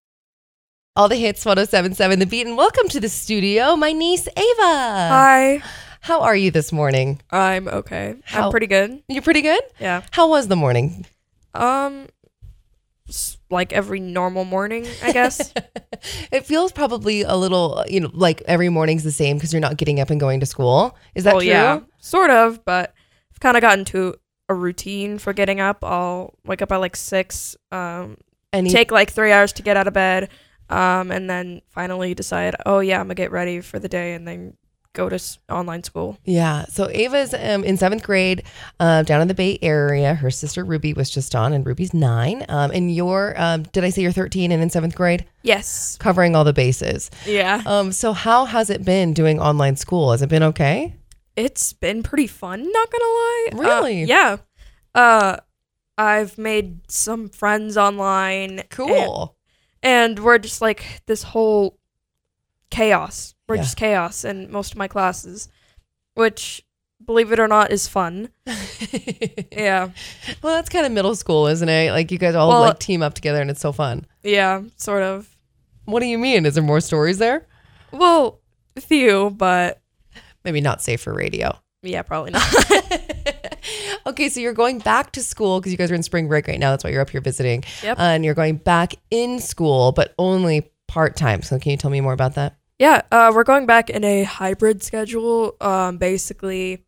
All 0.96 1.08
the 1.10 1.16
hits 1.16 1.46
1077 1.46 2.20
The 2.20 2.26
Beat, 2.26 2.48
and 2.48 2.58
welcome 2.58 2.88
to 2.90 3.00
the 3.00 3.10
studio, 3.10 3.76
my 3.76 3.92
niece 3.94 4.28
Ava. 4.28 5.08
hi. 5.10 5.62
How 6.02 6.22
are 6.22 6.36
you 6.36 6.52
this 6.52 6.72
morning? 6.74 7.22
I'm 7.32 7.68
okay. 7.70 8.16
How- 8.26 8.46
I'm 8.46 8.52
pretty 8.52 8.68
good. 8.68 9.02
You're 9.08 9.22
pretty 9.22 9.42
good? 9.42 9.62
Yeah. 9.80 10.02
How 10.12 10.28
was 10.30 10.48
the 10.50 10.56
morning? 10.58 11.06
Um, 11.54 12.08
like 13.50 13.74
every 13.74 14.00
normal 14.00 14.46
morning, 14.46 14.88
I 15.04 15.12
guess. 15.12 15.54
it 16.32 16.46
feels 16.46 16.72
probably 16.72 17.22
a 17.22 17.36
little, 17.36 17.84
you 17.88 18.00
know, 18.00 18.10
like 18.14 18.42
every 18.46 18.70
morning's 18.70 19.04
the 19.04 19.12
same 19.12 19.38
because 19.38 19.54
you're 19.54 19.60
not 19.62 19.78
getting 19.78 20.00
up 20.00 20.10
and 20.10 20.20
going 20.20 20.40
to 20.40 20.46
school. 20.46 20.98
Is 21.16 21.24
that 21.26 21.34
well, 21.36 21.42
true? 21.42 21.50
yeah, 21.50 21.80
sort 22.00 22.30
of. 22.30 22.64
But 22.66 22.94
I've 23.32 23.40
kind 23.40 23.58
of 23.58 23.62
gotten 23.62 23.86
to 23.86 24.16
a 24.50 24.54
routine 24.54 25.18
for 25.20 25.34
getting 25.34 25.60
up. 25.60 25.84
I'll 25.84 26.34
wake 26.46 26.62
up 26.62 26.72
at 26.72 26.78
like 26.78 26.96
six. 26.96 27.56
Um, 27.72 28.18
And 28.52 28.70
take 28.70 28.92
like 28.92 29.12
three 29.12 29.32
hours 29.32 29.54
to 29.54 29.64
get 29.64 29.78
out 29.78 29.88
of 29.88 29.94
bed. 29.94 30.30
um, 30.70 31.12
and 31.12 31.30
then 31.30 31.62
finally 31.70 32.14
decide, 32.14 32.56
oh 32.66 32.80
yeah, 32.80 33.00
I'm 33.00 33.06
gonna 33.06 33.16
get 33.16 33.32
ready 33.32 33.62
for 33.62 33.80
the 33.80 33.90
day, 33.90 34.14
and 34.14 34.28
then 34.28 34.58
go 34.94 35.10
to 35.10 35.20
online 35.50 35.84
school. 35.84 36.18
Yeah. 36.24 36.66
So 36.66 36.88
Ava's 36.90 37.34
um, 37.34 37.64
in 37.64 37.78
seventh 37.78 38.04
grade 38.04 38.44
uh, 38.80 39.04
down 39.04 39.22
in 39.22 39.28
the 39.28 39.34
Bay 39.34 39.58
Area. 39.62 40.14
Her 40.14 40.30
sister 40.32 40.64
Ruby 40.64 40.94
was 40.94 41.10
just 41.10 41.36
on, 41.36 41.52
and 41.54 41.66
Ruby's 41.66 41.94
nine. 41.94 42.46
Um, 42.50 42.72
and 42.72 42.94
you're, 42.94 43.34
um, 43.38 43.64
did 43.64 43.84
I 43.84 43.90
say 43.90 44.02
you're 44.04 44.12
13 44.12 44.52
and 44.52 44.62
in 44.62 44.70
seventh 44.70 44.96
grade? 44.96 45.26
Yes. 45.42 45.98
Covering 46.00 46.36
all 46.36 46.44
the 46.44 46.54
bases. 46.54 47.10
Yeah. 47.26 47.62
Um, 47.66 47.92
so 47.92 48.14
how 48.14 48.46
has 48.46 48.70
it 48.70 48.86
been 48.86 49.14
doing 49.14 49.40
online 49.40 49.76
school? 49.76 50.12
Has 50.12 50.22
it 50.22 50.30
been 50.30 50.44
okay? 50.44 50.96
It's 51.36 51.74
been 51.74 52.04
pretty 52.04 52.28
fun. 52.28 52.62
Not 52.72 52.92
gonna 52.92 53.04
lie. 53.04 53.50
Uh, 53.54 53.58
Really? 53.58 54.04
yeah. 54.04 54.38
Uh, 54.94 55.38
I've 55.98 56.38
made 56.38 56.82
some 56.92 57.30
friends 57.30 57.78
online. 57.78 58.60
and- 58.60 58.70
Cool. 58.70 59.36
and 59.82 60.20
we're 60.20 60.38
just 60.38 60.62
like 60.62 60.86
this 61.08 61.24
whole 61.24 61.78
chaos. 62.74 63.36
We're 63.48 63.56
Yeah. 63.56 63.62
just 63.62 63.78
chaos 63.78 64.26
in 64.26 64.52
most 64.52 64.72
of 64.74 64.78
my 64.78 64.88
classes, 64.88 65.48
which, 66.16 66.64
believe 67.06 67.32
it 67.32 67.40
or 67.40 67.48
not, 67.48 67.72
is 67.72 67.88
fun. 67.88 68.30
Yeah, 69.52 69.90
well, 70.42 70.56
that's 70.56 70.70
kind 70.70 70.86
of 70.86 70.92
middle 70.92 71.16
school, 71.16 71.48
isn't 71.48 71.68
it? 71.70 71.92
Like 71.92 72.12
you 72.12 72.18
guys 72.18 72.36
all 72.36 72.50
Well- 72.50 72.62
like 72.62 72.80
team 72.80 73.02
up 73.04 73.14
together, 73.14 73.40
and 73.42 73.50
it's 73.50 73.62
so 73.62 73.72
fun. 73.72 74.06
yeah, 74.24 74.62
sort 74.78 75.04
of. 75.04 75.30
What 75.86 76.00
do 76.02 76.06
you 76.08 76.18
mean? 76.18 76.46
Is 76.46 76.56
there 76.56 76.64
more 76.64 76.82
stories 76.82 77.18
there? 77.18 77.48
Well, 77.92 78.40
a 78.76 78.82
few, 78.82 79.30
but 79.38 79.82
Maybe 80.44 80.60
not 80.62 80.82
safe 80.82 81.02
for 81.02 81.14
radio. 81.14 81.58
yeah, 81.84 82.02
probably 82.02 82.32
not. 82.38 82.44
okay, 84.08 84.30
so 84.30 84.40
you're 84.40 84.54
going 84.54 84.80
back 84.80 85.12
to 85.14 85.22
school 85.24 85.60
because 85.60 85.72
you 85.72 85.78
guys 85.78 85.92
are 85.92 85.96
in 85.96 86.04
spring 86.04 86.28
break 86.28 86.48
right 86.48 86.60
now. 86.60 86.72
That's 86.72 86.84
why 86.84 86.90
you're 86.90 87.02
up 87.02 87.10
here 87.12 87.22
visiting. 87.22 87.64
Yep. 87.84 88.00
Uh, 88.00 88.02
and 88.02 88.26
you're 88.26 88.34
going 88.34 88.58
back 88.58 88.96
in 89.12 89.40
school, 89.40 89.92
but 89.92 90.14
only 90.18 90.72
part 90.88 91.16
time. 91.16 91.42
So 91.42 91.60
can 91.60 91.72
you 91.72 91.78
tell 91.78 91.92
me 91.92 92.02
more 92.02 92.14
about 92.14 92.36
that? 92.36 92.56
Yeah, 92.80 93.02
uh, 93.12 93.32
we're 93.34 93.44
going 93.44 93.66
back 93.66 93.90
in 93.90 94.04
a 94.04 94.24
hybrid 94.24 94.84
schedule. 94.84 95.56
Um, 95.62 95.98
basically, 95.98 96.86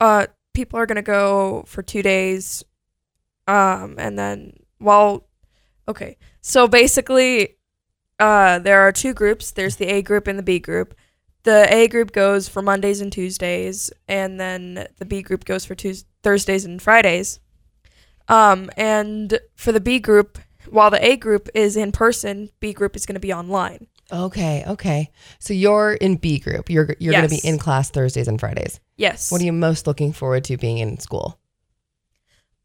uh, 0.00 0.26
people 0.52 0.78
are 0.78 0.86
gonna 0.86 1.02
go 1.02 1.64
for 1.66 1.82
two 1.82 2.02
days, 2.02 2.64
um, 3.46 3.96
and 3.98 4.18
then 4.18 4.54
while, 4.78 5.26
okay, 5.88 6.16
so 6.40 6.66
basically, 6.68 7.56
uh, 8.18 8.58
there 8.58 8.80
are 8.80 8.92
two 8.92 9.14
groups. 9.14 9.50
There's 9.50 9.76
the 9.76 9.86
A 9.86 10.02
group 10.02 10.26
and 10.26 10.38
the 10.38 10.42
B 10.42 10.58
group. 10.58 10.94
The 11.42 11.66
A 11.72 11.88
group 11.88 12.12
goes 12.12 12.48
for 12.48 12.62
Mondays 12.62 13.00
and 13.00 13.12
Tuesdays, 13.12 13.90
and 14.08 14.40
then 14.40 14.88
the 14.96 15.04
B 15.04 15.20
group 15.20 15.44
goes 15.44 15.64
for 15.64 15.74
Tues 15.74 16.06
Thursdays 16.22 16.64
and 16.64 16.80
Fridays. 16.80 17.40
Um, 18.28 18.70
and 18.76 19.38
for 19.54 19.70
the 19.70 19.80
B 19.80 19.98
group, 19.98 20.38
while 20.70 20.90
the 20.90 21.04
A 21.04 21.16
group 21.16 21.50
is 21.54 21.76
in 21.76 21.92
person, 21.92 22.48
B 22.60 22.72
group 22.72 22.96
is 22.96 23.04
going 23.04 23.14
to 23.14 23.20
be 23.20 23.32
online. 23.32 23.88
Okay, 24.12 24.64
okay. 24.66 25.10
So 25.38 25.54
you're 25.54 25.94
in 25.94 26.16
B 26.16 26.38
group. 26.38 26.68
You're 26.70 26.94
you're 26.98 27.12
going 27.12 27.28
to 27.28 27.34
be 27.34 27.40
in 27.46 27.58
class 27.58 27.90
Thursdays 27.90 28.28
and 28.28 28.38
Fridays. 28.38 28.78
Yes. 28.96 29.32
What 29.32 29.40
are 29.40 29.44
you 29.44 29.52
most 29.52 29.86
looking 29.86 30.12
forward 30.12 30.44
to 30.44 30.56
being 30.56 30.78
in 30.78 30.98
school? 31.00 31.38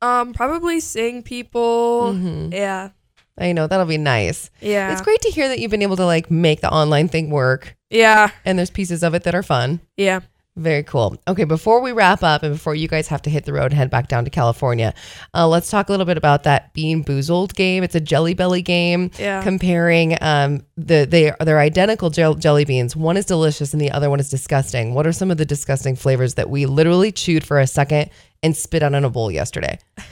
Um, 0.02 0.34
probably 0.34 0.80
seeing 0.80 1.24
people. 1.24 2.14
Mhm. 2.14 2.54
Yeah. 2.54 2.90
I 3.38 3.54
know 3.54 3.68
that'll 3.68 3.86
be 3.86 3.98
nice. 3.98 4.50
Yeah. 4.62 4.92
It's 4.92 5.02
great 5.02 5.22
to 5.22 5.30
hear 5.30 5.48
that 5.48 5.60
you've 5.60 5.72
been 5.72 5.82
able 5.82 5.96
to 5.98 6.06
like 6.06 6.30
make 6.30 6.60
the 6.62 6.70
online 6.72 7.08
thing 7.08 7.30
work, 7.30 7.78
Yeah. 7.90 8.32
and 8.46 8.58
there's 8.60 8.70
pieces 8.70 9.02
of 9.02 9.14
it 9.14 9.24
that 9.24 9.34
are 9.34 9.44
fun. 9.44 9.80
Yeah. 9.96 10.20
Very 10.60 10.84
cool. 10.84 11.16
Okay, 11.26 11.46
before 11.46 11.80
we 11.80 11.94
wrap 11.94 12.22
up 12.22 12.44
and 12.44 12.54
before 12.54 12.76
you 12.76 12.90
guys 12.90 13.08
have 13.08 13.22
to 13.22 13.30
hit 13.30 13.46
the 13.46 13.54
road 13.54 13.66
and 13.72 13.76
head 13.76 13.90
back 13.90 14.10
down 14.10 14.26
to 14.26 14.30
California, 14.30 14.94
uh, 15.34 15.48
let's 15.48 15.70
talk 15.70 15.88
a 15.88 15.92
little 15.94 16.06
bit 16.06 16.18
about 16.18 16.44
that 16.44 16.74
Bean 16.74 17.02
Boozled 17.02 17.56
game. 17.56 17.82
It's 17.82 17.96
a 17.96 18.02
Jelly 18.02 18.34
Belly 18.34 18.62
game 18.62 19.10
Yeah. 19.18 19.42
comparing 19.42 20.18
um, 20.22 20.66
the 20.76 21.06
they 21.10 21.32
they're 21.46 21.60
identical 21.60 22.10
gel- 22.10 22.36
jelly 22.36 22.66
beans. 22.66 22.94
One 22.94 23.16
is 23.16 23.26
delicious 23.26 23.72
and 23.72 23.80
the 23.82 23.90
other 23.92 24.10
one 24.10 24.20
is 24.20 24.30
disgusting. 24.30 24.94
What 24.94 25.08
are 25.08 25.14
some 25.14 25.32
of 25.32 25.38
the 25.38 25.46
disgusting 25.46 25.96
flavors 25.96 26.34
that 26.34 26.50
we 26.50 26.66
literally 26.66 27.14
chewed 27.14 27.46
for 27.46 27.58
a 27.58 27.66
second 27.66 28.10
and 28.44 28.56
spit 28.58 28.84
out 28.84 28.94
in 28.94 29.06
a 29.06 29.10
bowl 29.10 29.32
yesterday? 29.32 29.80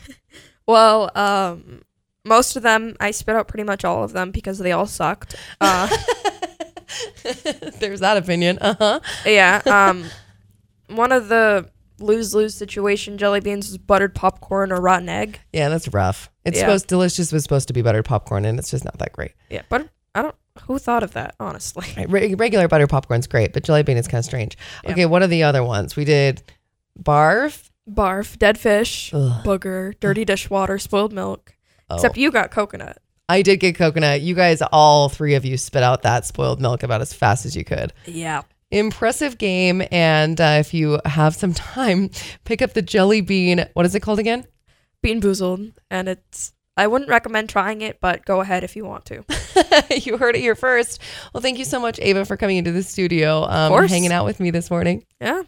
Well, 0.70 1.10
um, 1.16 1.82
most 2.26 2.58
of 2.58 2.64
them 2.64 2.98
I 3.00 3.12
spit 3.12 3.36
out 3.38 3.48
pretty 3.48 3.64
much 3.64 3.86
all 3.86 4.04
of 4.04 4.12
them 4.12 4.32
because 4.32 4.60
they 4.60 4.74
all 4.74 4.86
sucked. 4.86 5.36
Uh, 5.62 5.88
There's 7.80 8.02
that 8.02 8.18
opinion. 8.18 8.58
Uh 8.60 8.76
huh. 8.78 9.00
yeah. 9.26 9.62
Um, 9.66 10.06
one 10.90 11.12
of 11.12 11.30
the 11.30 11.70
lose 12.00 12.34
lose 12.36 12.54
situation 12.56 13.18
jelly 13.18 13.40
beans 13.40 13.68
was 13.70 13.78
buttered 13.78 14.14
popcorn 14.14 14.72
or 14.72 14.80
rotten 14.80 15.10
egg. 15.10 15.40
Yeah, 15.52 15.70
that's 15.70 15.88
rough. 15.90 16.30
It's 16.46 16.58
Yeah. 16.58 16.62
supposed 16.66 16.88
delicious 16.88 17.32
was 17.32 17.44
supposed 17.44 17.68
to 17.68 17.74
be 17.74 17.82
buttered 17.82 18.06
popcorn, 18.06 18.46
and 18.46 18.60
it's 18.60 18.70
just 18.72 18.86
not 18.86 18.98
that 19.00 19.14
great. 19.14 19.32
Yeah, 19.50 19.64
but 19.70 19.90
I 20.16 20.22
don't. 20.22 20.36
Who 20.64 20.80
thought 20.80 21.04
of 21.04 21.14
that? 21.14 21.36
Honestly. 21.40 21.86
Right, 21.98 22.10
re- 22.10 22.34
regular 22.36 22.68
butter 22.68 22.88
popcorn's 22.88 23.28
great, 23.28 23.54
but 23.54 23.64
jelly 23.64 23.84
bean 23.84 23.98
is 23.98 24.08
kind 24.08 24.20
of 24.20 24.26
strange. 24.26 24.58
Yeah. 24.84 24.92
Okay, 24.92 25.06
what 25.06 25.22
are 25.22 25.28
the 25.28 25.44
other 25.44 25.64
ones? 25.64 25.96
We 25.96 26.06
did 26.06 26.42
barf. 27.02 27.70
Barf, 27.90 28.38
dead 28.38 28.58
fish, 28.58 29.12
Ugh. 29.14 29.46
booger, 29.46 29.94
dirty 30.02 30.26
dishwater, 30.26 30.78
spoiled 30.78 31.14
milk. 31.14 31.56
Oh, 31.90 31.96
Except 31.96 32.18
you 32.18 32.32
got 32.32 32.52
coconut. 32.52 32.98
I 33.30 33.42
did 33.42 33.62
get 33.62 33.76
coconut. 33.76 34.20
You 34.20 34.36
guys, 34.36 34.62
all 34.74 35.08
three 35.08 35.36
of 35.36 35.46
you, 35.46 35.56
spit 35.58 35.84
out 35.84 36.02
that 36.02 36.26
spoiled 36.26 36.60
milk 36.60 36.84
about 36.84 37.00
as 37.00 37.14
fast 37.14 37.46
as 37.46 37.56
you 37.56 37.64
could. 37.64 37.94
Yeah. 38.06 38.42
Impressive 38.70 39.38
game, 39.38 39.82
and 39.92 40.40
uh, 40.42 40.58
if 40.60 40.74
you 40.74 41.00
have 41.06 41.36
some 41.36 41.54
time, 41.54 42.10
pick 42.44 42.62
up 42.62 42.74
the 42.74 42.82
jelly 42.82 43.22
bean. 43.22 43.66
What 43.74 43.86
is 43.86 43.96
it 43.96 44.02
called 44.02 44.20
again? 44.20 44.46
Bean 45.02 45.22
boozled, 45.22 45.74
and 45.90 46.10
it's. 46.10 46.54
I 46.76 46.86
wouldn't 46.86 47.10
recommend 47.10 47.50
trying 47.50 47.82
it, 47.82 48.00
but 48.02 48.24
go 48.26 48.42
ahead 48.42 48.64
if 48.64 48.76
you 48.76 48.86
want 48.86 49.06
to. 49.06 49.24
you 49.90 50.18
heard 50.18 50.36
it 50.36 50.42
here 50.42 50.54
first. 50.54 51.02
Well, 51.34 51.42
thank 51.42 51.58
you 51.58 51.66
so 51.66 51.80
much, 51.80 51.98
Ava, 52.00 52.24
for 52.24 52.38
coming 52.38 52.58
into 52.58 52.72
the 52.72 52.84
studio, 52.84 53.46
um, 53.50 53.88
hanging 53.88 54.12
out 54.12 54.26
with 54.26 54.40
me 54.40 54.52
this 54.52 54.70
morning. 54.70 55.04
Yeah. 55.20 55.42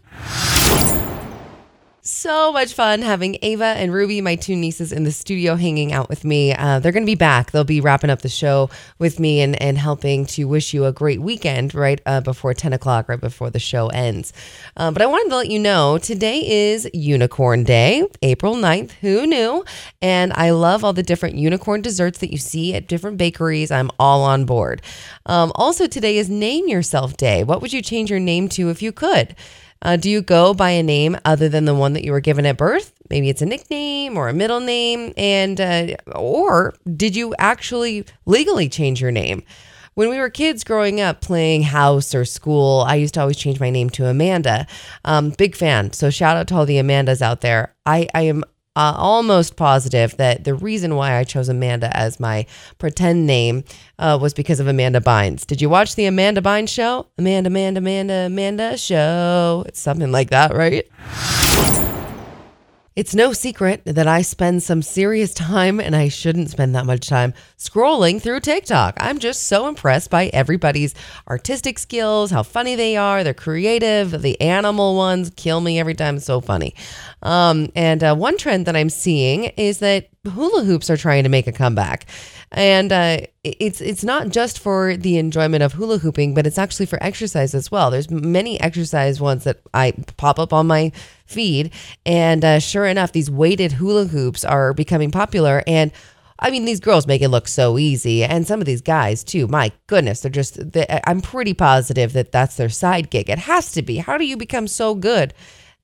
So 2.09 2.51
much 2.51 2.73
fun 2.73 3.03
having 3.03 3.37
Ava 3.43 3.63
and 3.63 3.93
Ruby, 3.93 4.19
my 4.19 4.35
two 4.35 4.55
nieces, 4.55 4.91
in 4.91 5.03
the 5.03 5.11
studio 5.11 5.55
hanging 5.55 5.93
out 5.93 6.09
with 6.09 6.25
me. 6.25 6.55
Uh, 6.55 6.79
they're 6.79 6.91
going 6.91 7.03
to 7.03 7.09
be 7.09 7.13
back. 7.13 7.51
They'll 7.51 7.63
be 7.63 7.81
wrapping 7.81 8.09
up 8.09 8.23
the 8.23 8.29
show 8.29 8.71
with 8.97 9.19
me 9.19 9.41
and, 9.41 9.61
and 9.61 9.77
helping 9.77 10.25
to 10.25 10.45
wish 10.45 10.73
you 10.73 10.85
a 10.85 10.91
great 10.91 11.21
weekend 11.21 11.75
right 11.75 12.01
uh, 12.07 12.21
before 12.21 12.55
10 12.55 12.73
o'clock, 12.73 13.09
right 13.09 13.21
before 13.21 13.51
the 13.51 13.59
show 13.59 13.89
ends. 13.89 14.33
Um, 14.75 14.95
but 14.95 15.03
I 15.03 15.05
wanted 15.05 15.29
to 15.29 15.35
let 15.35 15.49
you 15.51 15.59
know 15.59 15.99
today 15.99 16.71
is 16.71 16.89
Unicorn 16.95 17.63
Day, 17.63 18.03
April 18.23 18.55
9th. 18.55 18.91
Who 19.01 19.27
knew? 19.27 19.63
And 20.01 20.33
I 20.33 20.49
love 20.49 20.83
all 20.83 20.93
the 20.93 21.03
different 21.03 21.35
unicorn 21.35 21.81
desserts 21.83 22.17
that 22.19 22.31
you 22.31 22.39
see 22.39 22.73
at 22.73 22.87
different 22.87 23.17
bakeries. 23.19 23.69
I'm 23.69 23.91
all 23.99 24.23
on 24.23 24.45
board. 24.45 24.81
Um, 25.27 25.51
also, 25.53 25.85
today 25.85 26.17
is 26.17 26.27
Name 26.27 26.67
Yourself 26.67 27.17
Day. 27.17 27.43
What 27.43 27.61
would 27.61 27.71
you 27.71 27.83
change 27.83 28.09
your 28.09 28.19
name 28.19 28.49
to 28.49 28.71
if 28.71 28.81
you 28.81 28.91
could? 28.91 29.35
Uh, 29.81 29.95
do 29.95 30.09
you 30.09 30.21
go 30.21 30.53
by 30.53 30.71
a 30.71 30.83
name 30.83 31.17
other 31.25 31.47
than 31.47 31.65
the 31.65 31.75
one 31.75 31.93
that 31.93 32.03
you 32.03 32.11
were 32.11 32.19
given 32.19 32.45
at 32.45 32.57
birth? 32.57 32.93
Maybe 33.09 33.29
it's 33.29 33.41
a 33.41 33.45
nickname 33.45 34.17
or 34.17 34.29
a 34.29 34.33
middle 34.33 34.59
name, 34.59 35.13
and 35.17 35.59
uh, 35.59 35.95
or 36.15 36.75
did 36.95 37.15
you 37.15 37.33
actually 37.39 38.05
legally 38.25 38.69
change 38.69 39.01
your 39.01 39.11
name? 39.11 39.43
When 39.95 40.09
we 40.09 40.17
were 40.17 40.29
kids 40.29 40.63
growing 40.63 41.01
up 41.01 41.19
playing 41.19 41.63
house 41.63 42.15
or 42.15 42.23
school, 42.23 42.85
I 42.87 42.95
used 42.95 43.15
to 43.15 43.21
always 43.21 43.37
change 43.37 43.59
my 43.59 43.69
name 43.69 43.89
to 43.91 44.05
Amanda. 44.05 44.67
Um, 45.03 45.31
big 45.31 45.55
fan. 45.55 45.91
So 45.91 46.09
shout 46.09 46.37
out 46.37 46.47
to 46.49 46.55
all 46.55 46.65
the 46.65 46.77
Amandas 46.77 47.21
out 47.21 47.41
there. 47.41 47.75
I, 47.85 48.07
I 48.13 48.21
am 48.21 48.45
uh, 48.75 48.93
almost 48.95 49.55
positive 49.55 50.15
that 50.17 50.43
the 50.43 50.53
reason 50.53 50.95
why 50.95 51.15
I 51.17 51.23
chose 51.23 51.49
Amanda 51.49 51.95
as 51.95 52.19
my 52.19 52.45
pretend 52.77 53.25
name 53.27 53.63
uh, 53.97 54.17
was 54.21 54.33
because 54.33 54.59
of 54.59 54.67
Amanda 54.67 55.01
Bynes. 55.01 55.45
Did 55.45 55.61
you 55.61 55.69
watch 55.69 55.95
the 55.95 56.05
Amanda 56.05 56.41
Bynes 56.41 56.69
show? 56.69 57.07
Amanda, 57.17 57.47
Amanda, 57.47 57.79
Amanda, 57.79 58.13
Amanda 58.27 58.77
show. 58.77 59.63
It's 59.67 59.79
something 59.79 60.11
like 60.11 60.29
that, 60.29 60.53
right? 60.53 60.87
It's 62.95 63.15
no 63.15 63.33
secret 63.33 63.83
that 63.85 64.07
I 64.07 64.23
spend 64.23 64.63
some 64.63 64.81
serious 64.81 65.33
time, 65.33 65.79
and 65.79 65.95
I 65.95 66.09
shouldn't 66.09 66.49
spend 66.49 66.75
that 66.75 66.85
much 66.85 67.07
time, 67.07 67.33
scrolling 67.57 68.21
through 68.21 68.41
TikTok. 68.41 68.97
I'm 68.99 69.19
just 69.19 69.43
so 69.43 69.67
impressed 69.67 70.09
by 70.09 70.27
everybody's 70.27 70.95
artistic 71.29 71.79
skills, 71.79 72.31
how 72.31 72.43
funny 72.43 72.75
they 72.75 72.97
are. 72.97 73.23
They're 73.23 73.33
creative. 73.33 74.21
The 74.21 74.41
animal 74.41 74.95
ones 74.95 75.31
kill 75.35 75.61
me 75.61 75.79
every 75.79 75.93
time. 75.93 76.19
So 76.19 76.41
funny. 76.41 76.73
Um, 77.21 77.71
and 77.75 78.03
uh, 78.03 78.15
one 78.15 78.37
trend 78.37 78.65
that 78.65 78.75
I'm 78.75 78.89
seeing 78.89 79.45
is 79.55 79.79
that 79.79 80.09
hula 80.27 80.63
hoops 80.63 80.89
are 80.89 80.97
trying 80.97 81.23
to 81.23 81.29
make 81.29 81.47
a 81.47 81.51
comeback. 81.51 82.05
And 82.51 82.91
uh, 82.91 83.19
it's 83.43 83.79
it's 83.79 84.03
not 84.03 84.29
just 84.29 84.57
for 84.57 84.97
the 84.97 85.17
enjoyment 85.17 85.61
of 85.61 85.73
hula 85.73 85.99
hooping, 85.99 86.33
but 86.33 86.47
it's 86.47 86.57
actually 86.57 86.87
for 86.87 87.01
exercise 87.01 87.53
as 87.53 87.69
well. 87.69 87.91
There's 87.91 88.09
many 88.09 88.59
exercise 88.59 89.21
ones 89.21 89.43
that 89.43 89.59
I 89.73 89.93
pop 90.17 90.39
up 90.39 90.51
on 90.51 90.65
my 90.65 90.91
feed, 91.25 91.71
and 92.07 92.43
uh, 92.43 92.59
sure 92.59 92.85
enough, 92.87 93.11
these 93.11 93.29
weighted 93.29 93.73
hula 93.73 94.05
hoops 94.07 94.43
are 94.43 94.73
becoming 94.73 95.11
popular. 95.11 95.63
And 95.67 95.91
I 96.39 96.49
mean, 96.49 96.65
these 96.65 96.79
girls 96.79 97.05
make 97.05 97.21
it 97.21 97.29
look 97.29 97.47
so 97.47 97.77
easy, 97.77 98.23
and 98.23 98.47
some 98.47 98.61
of 98.61 98.65
these 98.65 98.81
guys 98.81 99.23
too. 99.23 99.47
My 99.47 99.71
goodness, 99.85 100.21
they're 100.21 100.31
just. 100.31 100.71
They, 100.71 100.87
I'm 101.05 101.21
pretty 101.21 101.53
positive 101.53 102.13
that 102.13 102.31
that's 102.31 102.57
their 102.57 102.69
side 102.69 103.11
gig. 103.11 103.29
It 103.29 103.39
has 103.39 103.71
to 103.73 103.83
be. 103.83 103.97
How 103.97 104.17
do 104.17 104.25
you 104.25 104.37
become 104.37 104.67
so 104.67 104.95
good? 104.95 105.35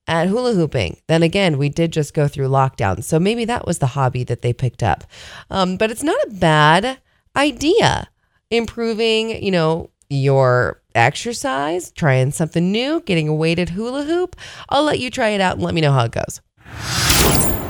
At 0.08 0.28
hula 0.28 0.54
hooping. 0.54 0.98
Then 1.08 1.24
again, 1.24 1.58
we 1.58 1.70
did 1.70 1.91
just 1.91 2.13
go 2.13 2.28
through 2.28 2.48
lockdown. 2.50 3.04
So 3.04 3.20
maybe 3.20 3.46
that 3.46 3.65
was 3.65 3.80
the 3.80 3.88
hobby 3.88 4.24
that 4.26 4.41
they 4.41 4.54
picked 4.54 4.84
up. 4.84 5.04
Um, 5.50 5.78
but 5.78 5.91
it's 5.91 6.04
not 6.04 6.18
a 6.28 6.32
bad 6.32 7.00
idea. 7.36 8.10
improving, 8.52 9.44
you 9.44 9.52
know, 9.52 9.89
your 10.10 10.82
exercise, 10.94 11.91
trying 11.91 12.32
something 12.32 12.72
new, 12.72 13.02
getting 13.02 13.28
a 13.28 13.34
weighted 13.34 13.70
hula 13.70 14.04
hoop, 14.04 14.36
I'll 14.70 14.84
let 14.84 15.00
you 15.00 15.10
try 15.10 15.30
it 15.30 15.41
out 15.41 15.56
and 15.56 15.63
let 15.63 15.74
me 15.74 15.82
know 15.82 15.91
how 15.91 16.06
it 16.06 16.12
goes. 16.12 17.64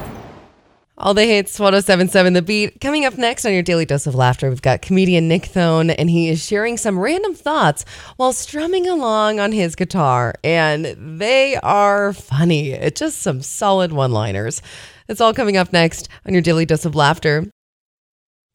All 0.97 1.13
the 1.13 1.25
hits, 1.25 1.60
1077 1.60 2.34
The 2.34 2.41
Beat. 2.41 2.79
Coming 2.79 3.03
up 3.03 3.17
next 3.17 3.45
on 3.45 3.51
your 3.51 3.63
daily 3.63 3.86
dose 3.86 4.08
of 4.08 4.15
laughter, 4.15 4.49
we've 4.49 4.62
got 4.62 4.81
comedian 4.81 5.27
Nick 5.27 5.47
Thune, 5.47 5.89
and 5.89 6.10
he 6.10 6.29
is 6.29 6.41
sharing 6.41 6.77
some 6.77 6.97
random 6.97 7.34
thoughts 7.36 7.84
while 8.15 8.31
strumming 8.31 8.88
along 8.88 9.41
on 9.41 9.51
his 9.51 9.75
guitar. 9.75 10.36
And 10.41 10.86
they 11.19 11.58
are 11.58 12.13
funny. 12.13 12.71
It's 12.71 12.97
just 12.97 13.19
some 13.19 13.41
solid 13.41 13.91
one 13.91 14.13
liners. 14.13 14.62
It's 15.10 15.19
all 15.19 15.34
coming 15.34 15.58
up 15.58 15.73
next 15.73 16.08
on 16.25 16.31
your 16.31 16.41
daily 16.41 16.65
dose 16.65 16.86
of 16.86 16.95
laughter. 16.95 17.43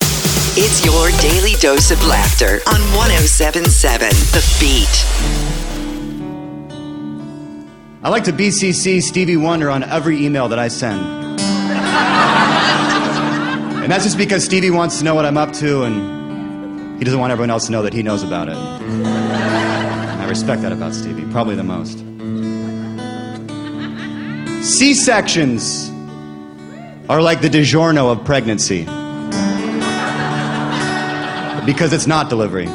It's 0.03 0.83
your 0.83 1.11
daily 1.21 1.57
dose 1.61 1.91
of 1.91 2.03
laughter 2.07 2.61
on 2.67 2.81
1077 2.97 4.09
The 4.09 4.57
Beat. 4.59 5.07
I 8.03 8.09
like 8.09 8.25
to 8.25 8.33
BCC 8.33 9.03
Stevie 9.03 9.37
Wonder 9.37 9.69
on 9.69 9.85
every 9.85 10.25
email 10.25 10.49
that 10.49 10.59
I 10.59 10.69
send. 10.69 11.20
And 13.83 13.91
that's 13.91 14.05
just 14.05 14.19
because 14.19 14.45
Stevie 14.45 14.71
wants 14.71 14.99
to 14.99 15.05
know 15.05 15.15
what 15.15 15.25
I'm 15.25 15.37
up 15.37 15.53
to 15.55 15.85
and 15.85 16.99
he 16.99 17.05
doesn't 17.05 17.19
want 17.19 17.33
everyone 17.33 17.51
else 17.51 17.67
to 17.67 17.73
know 17.73 17.83
that 17.83 17.95
he 17.95 18.03
knows 18.03 18.23
about 18.23 18.49
it. 18.49 18.57
I 18.57 20.27
respect 20.29 20.63
that 20.63 20.73
about 20.73 20.95
Stevie, 20.95 21.25
probably 21.33 21.55
the 21.55 21.65
most. 21.65 21.99
C 24.63 24.93
sections 24.93 25.91
are 27.09 27.23
like 27.23 27.41
the 27.41 27.49
DiGiorno 27.49 28.13
of 28.13 28.25
pregnancy 28.25 28.85
because 31.65 31.93
it's 31.93 32.07
not 32.07 32.29
delivery. 32.29 32.69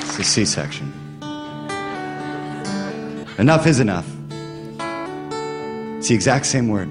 It's 0.00 0.18
a 0.18 0.24
C 0.24 0.44
section. 0.44 0.92
Enough 3.38 3.66
is 3.66 3.80
enough. 3.80 4.11
It's 6.02 6.08
the 6.08 6.16
exact 6.16 6.46
same 6.46 6.66
word. 6.66 6.88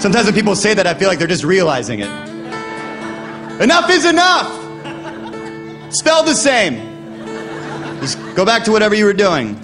Sometimes 0.00 0.26
when 0.26 0.34
people 0.34 0.54
say 0.54 0.72
that, 0.72 0.86
I 0.86 0.94
feel 0.94 1.08
like 1.08 1.18
they're 1.18 1.26
just 1.26 1.42
realizing 1.42 1.98
it. 1.98 2.08
Enough 3.60 3.90
is 3.90 4.04
enough! 4.04 4.46
Spelled 5.92 6.28
the 6.28 6.34
same. 6.36 6.76
Just 7.98 8.20
go 8.36 8.44
back 8.44 8.62
to 8.66 8.70
whatever 8.70 8.94
you 8.94 9.04
were 9.04 9.14
doing. 9.14 9.58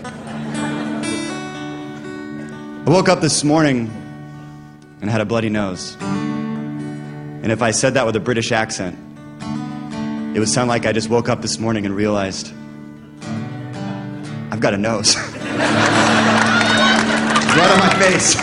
I 2.85 2.85
woke 2.89 3.09
up 3.09 3.21
this 3.21 3.45
morning 3.45 3.89
and 5.01 5.09
had 5.09 5.21
a 5.21 5.25
bloody 5.25 5.49
nose. 5.49 5.97
And 6.01 7.53
if 7.53 7.63
I 7.63 7.71
said 7.71 7.95
that 7.95 8.05
with 8.05 8.17
a 8.17 8.21
British 8.21 8.51
accent, 8.51 8.99
it 10.35 10.41
would 10.41 10.49
sound 10.49 10.69
like 10.69 10.87
I 10.87 10.93
just 10.93 11.09
woke 11.09 11.29
up 11.29 11.41
this 11.41 11.61
morning 11.61 11.87
and 11.87 11.95
realized 11.95 12.53
I've 14.51 14.59
got 14.59 14.75
a 14.75 14.77
nose. 14.79 15.15
right 17.57 17.71
on 17.71 17.79
my 17.79 17.95
face. 18.01 18.35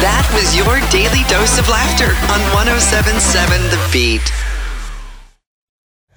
That 0.00 0.24
was 0.32 0.56
your 0.56 0.80
daily 0.90 1.24
dose 1.28 1.58
of 1.58 1.68
laughter 1.68 2.16
on 2.32 2.40
1077 2.54 3.62
The 3.70 3.88
Beat. 3.92 4.32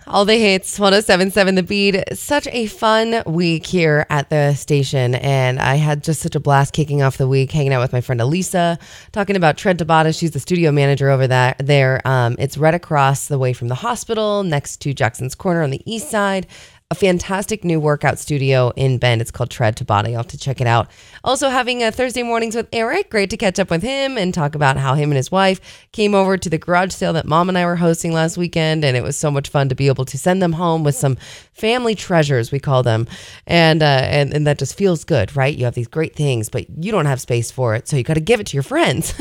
All 0.05 0.25
the 0.25 0.35
hits, 0.35 0.77
1077 0.77 1.55
The 1.55 1.63
Beat. 1.63 2.03
Such 2.13 2.47
a 2.47 2.67
fun 2.67 3.23
week 3.25 3.65
here 3.65 4.05
at 4.09 4.29
the 4.29 4.53
station. 4.53 5.15
And 5.15 5.59
I 5.59 5.75
had 5.75 6.03
just 6.03 6.21
such 6.21 6.35
a 6.35 6.39
blast 6.39 6.73
kicking 6.73 7.01
off 7.01 7.17
the 7.17 7.27
week, 7.27 7.51
hanging 7.51 7.73
out 7.73 7.81
with 7.81 7.93
my 7.93 8.01
friend 8.01 8.21
Elisa, 8.21 8.77
talking 9.11 9.35
about 9.35 9.57
Trent 9.57 9.79
Tabata. 9.79 10.17
She's 10.17 10.31
the 10.31 10.39
studio 10.39 10.71
manager 10.71 11.09
over 11.09 11.27
that, 11.27 11.57
there. 11.59 12.05
Um, 12.05 12.35
it's 12.37 12.57
right 12.57 12.73
across 12.73 13.27
the 13.27 13.39
way 13.39 13.53
from 13.53 13.69
the 13.69 13.75
hospital, 13.75 14.43
next 14.43 14.81
to 14.81 14.93
Jackson's 14.93 15.35
Corner 15.35 15.63
on 15.63 15.71
the 15.71 15.81
east 15.85 16.09
side. 16.09 16.47
A 16.93 16.95
fantastic 16.95 17.63
new 17.63 17.79
workout 17.79 18.19
studio 18.19 18.71
in 18.75 18.99
Bend. 18.99 19.19
It's 19.19 19.31
called 19.31 19.49
Tread 19.49 19.75
to 19.77 19.83
Body. 19.83 20.11
You'll 20.11 20.19
have 20.19 20.27
to 20.27 20.37
check 20.37 20.61
it 20.61 20.67
out. 20.67 20.91
Also, 21.25 21.47
having 21.47 21.81
a 21.81 21.89
Thursday 21.89 22.21
mornings 22.21 22.53
with 22.53 22.67
Eric. 22.73 23.09
Great 23.09 23.29
to 23.29 23.37
catch 23.37 23.57
up 23.57 23.69
with 23.69 23.81
him 23.81 24.17
and 24.17 24.33
talk 24.33 24.55
about 24.55 24.75
how 24.75 24.93
him 24.93 25.09
and 25.09 25.15
his 25.15 25.31
wife 25.31 25.87
came 25.93 26.13
over 26.13 26.37
to 26.37 26.49
the 26.49 26.57
garage 26.57 26.91
sale 26.91 27.13
that 27.13 27.25
mom 27.25 27.47
and 27.47 27.57
I 27.57 27.65
were 27.65 27.77
hosting 27.77 28.11
last 28.11 28.37
weekend. 28.37 28.83
And 28.83 28.97
it 28.97 29.03
was 29.03 29.15
so 29.15 29.31
much 29.31 29.47
fun 29.47 29.69
to 29.69 29.75
be 29.75 29.87
able 29.87 30.03
to 30.03 30.17
send 30.17 30.41
them 30.41 30.51
home 30.51 30.83
with 30.83 30.95
some 30.95 31.15
family 31.53 31.95
treasures, 31.95 32.51
we 32.51 32.59
call 32.59 32.83
them. 32.83 33.07
And, 33.47 33.81
uh, 33.81 33.85
and, 33.85 34.33
and 34.33 34.45
that 34.47 34.59
just 34.59 34.77
feels 34.77 35.05
good, 35.05 35.33
right? 35.33 35.55
You 35.55 35.63
have 35.63 35.75
these 35.75 35.87
great 35.87 36.13
things, 36.13 36.49
but 36.49 36.65
you 36.83 36.91
don't 36.91 37.05
have 37.05 37.21
space 37.21 37.51
for 37.51 37.73
it. 37.73 37.87
So 37.87 37.95
you 37.95 38.03
got 38.03 38.15
to 38.15 38.19
give 38.19 38.41
it 38.41 38.47
to 38.47 38.57
your 38.57 38.63
friends. 38.63 39.13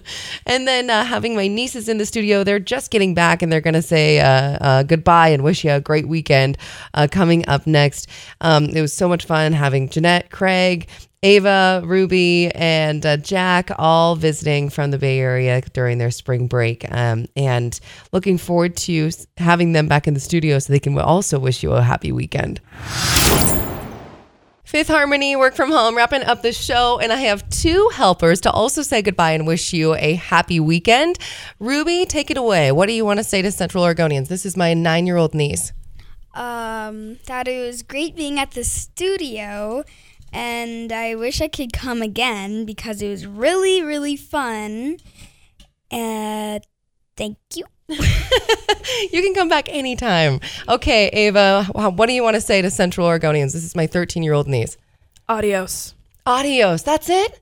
and 0.46 0.66
then 0.66 0.90
uh, 0.90 1.04
having 1.04 1.36
my 1.36 1.46
nieces 1.46 1.88
in 1.88 1.98
the 1.98 2.06
studio, 2.06 2.42
they're 2.42 2.58
just 2.58 2.90
getting 2.90 3.14
back 3.14 3.40
and 3.40 3.52
they're 3.52 3.60
going 3.60 3.74
to 3.74 3.82
say 3.82 4.18
uh, 4.18 4.58
uh, 4.60 4.82
goodbye 4.82 5.28
and 5.28 5.44
wish 5.44 5.64
you 5.64 5.70
a 5.70 5.80
great 5.80 6.08
weekend 6.08 6.58
uh, 6.94 7.06
coming 7.08 7.46
up 7.46 7.68
next. 7.68 8.08
Um, 8.40 8.64
it 8.64 8.80
was 8.80 8.92
so 8.92 9.08
much 9.08 9.26
fun 9.26 9.52
having 9.52 9.88
Jeanette, 9.88 10.30
Craig, 10.30 10.88
Ava, 11.22 11.82
Ruby, 11.84 12.50
and 12.54 13.04
uh, 13.04 13.16
Jack 13.16 13.70
all 13.78 14.16
visiting 14.16 14.68
from 14.68 14.90
the 14.90 14.98
Bay 14.98 15.18
Area 15.18 15.60
during 15.72 15.98
their 15.98 16.10
spring 16.10 16.46
break. 16.46 16.86
Um, 16.92 17.26
and 17.34 17.78
looking 18.12 18.38
forward 18.38 18.76
to 18.78 19.10
having 19.38 19.72
them 19.72 19.88
back 19.88 20.06
in 20.06 20.14
the 20.14 20.20
studio 20.20 20.58
so 20.58 20.72
they 20.72 20.78
can 20.78 20.96
also 20.98 21.38
wish 21.38 21.62
you 21.62 21.72
a 21.72 21.82
happy 21.82 22.12
weekend. 22.12 22.60
Fifth 24.66 24.88
Harmony, 24.88 25.36
work 25.36 25.54
from 25.54 25.70
home, 25.70 25.96
wrapping 25.96 26.22
up 26.24 26.42
the 26.42 26.52
show. 26.52 26.98
And 26.98 27.12
I 27.12 27.16
have 27.16 27.48
two 27.50 27.88
helpers 27.94 28.40
to 28.42 28.50
also 28.50 28.82
say 28.82 29.00
goodbye 29.00 29.30
and 29.30 29.46
wish 29.46 29.72
you 29.72 29.94
a 29.94 30.14
happy 30.14 30.58
weekend. 30.58 31.18
Ruby, 31.60 32.04
take 32.04 32.30
it 32.32 32.36
away. 32.36 32.72
What 32.72 32.86
do 32.86 32.92
you 32.92 33.04
want 33.04 33.18
to 33.20 33.24
say 33.24 33.42
to 33.42 33.52
Central 33.52 33.84
Oregonians? 33.84 34.26
This 34.26 34.44
is 34.44 34.56
my 34.56 34.74
nine 34.74 35.06
year 35.06 35.16
old 35.16 35.34
niece. 35.34 35.72
Um, 36.34 37.18
that 37.26 37.48
it 37.48 37.64
was 37.64 37.82
great 37.82 38.16
being 38.16 38.38
at 38.38 38.50
the 38.50 38.64
studio, 38.64 39.84
and 40.36 40.92
I 40.92 41.14
wish 41.14 41.40
I 41.40 41.48
could 41.48 41.72
come 41.72 42.02
again 42.02 42.66
because 42.66 43.00
it 43.00 43.08
was 43.08 43.26
really, 43.26 43.82
really 43.82 44.16
fun. 44.16 44.98
And 45.90 46.62
thank 47.16 47.38
you. 47.54 47.64
you 47.88 49.22
can 49.22 49.32
come 49.32 49.48
back 49.48 49.70
anytime. 49.70 50.40
Okay, 50.68 51.08
Ava, 51.08 51.64
what 51.72 52.04
do 52.04 52.12
you 52.12 52.22
want 52.22 52.34
to 52.34 52.42
say 52.42 52.60
to 52.60 52.70
Central 52.70 53.08
Oregonians? 53.08 53.54
This 53.54 53.64
is 53.64 53.74
my 53.74 53.86
13 53.86 54.22
year 54.22 54.34
old 54.34 54.46
niece. 54.46 54.76
Adios. 55.26 55.94
Adios. 56.26 56.82
That's 56.82 57.08
it? 57.08 57.40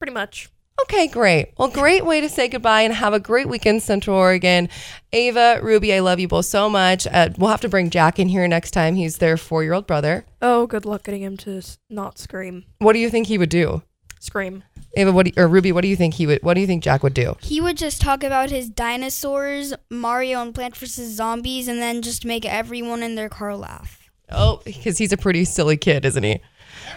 Pretty 0.00 0.12
much. 0.12 0.48
Okay, 0.82 1.06
great. 1.06 1.52
Well, 1.56 1.68
great 1.68 2.04
way 2.04 2.20
to 2.20 2.28
say 2.28 2.48
goodbye 2.48 2.82
and 2.82 2.92
have 2.92 3.14
a 3.14 3.20
great 3.20 3.48
weekend, 3.48 3.82
Central 3.82 4.16
Oregon. 4.16 4.68
Ava, 5.12 5.60
Ruby, 5.62 5.94
I 5.94 6.00
love 6.00 6.18
you 6.20 6.28
both 6.28 6.46
so 6.46 6.68
much. 6.68 7.06
Uh, 7.06 7.30
we'll 7.38 7.50
have 7.50 7.60
to 7.62 7.68
bring 7.68 7.90
Jack 7.90 8.18
in 8.18 8.28
here 8.28 8.46
next 8.48 8.72
time. 8.72 8.96
He's 8.96 9.18
their 9.18 9.36
four 9.36 9.62
year 9.62 9.72
old 9.72 9.86
brother. 9.86 10.26
Oh, 10.42 10.66
good 10.66 10.84
luck 10.84 11.04
getting 11.04 11.22
him 11.22 11.36
to 11.38 11.58
s- 11.58 11.78
not 11.88 12.18
scream. 12.18 12.64
What 12.80 12.92
do 12.92 12.98
you 12.98 13.08
think 13.08 13.28
he 13.28 13.38
would 13.38 13.48
do? 13.50 13.82
Scream. 14.20 14.64
Ava, 14.96 15.12
what 15.12 15.26
do 15.26 15.32
you, 15.36 15.42
or 15.42 15.48
Ruby, 15.48 15.70
what 15.72 15.82
do 15.82 15.88
you 15.88 15.96
think 15.96 16.14
he 16.14 16.26
would? 16.26 16.42
What 16.42 16.54
do 16.54 16.60
you 16.60 16.66
think 16.66 16.82
Jack 16.82 17.02
would 17.02 17.14
do? 17.14 17.36
He 17.40 17.60
would 17.60 17.76
just 17.76 18.00
talk 18.00 18.22
about 18.24 18.50
his 18.50 18.68
dinosaurs, 18.68 19.74
Mario, 19.90 20.40
and 20.42 20.54
Plant 20.54 20.76
vs. 20.76 21.14
Zombies, 21.16 21.68
and 21.68 21.80
then 21.80 22.02
just 22.02 22.24
make 22.24 22.44
everyone 22.44 23.02
in 23.02 23.14
their 23.14 23.28
car 23.28 23.56
laugh. 23.56 24.00
Oh, 24.30 24.60
because 24.64 24.98
he's 24.98 25.12
a 25.12 25.16
pretty 25.16 25.44
silly 25.44 25.76
kid, 25.76 26.04
isn't 26.04 26.22
he? 26.24 26.40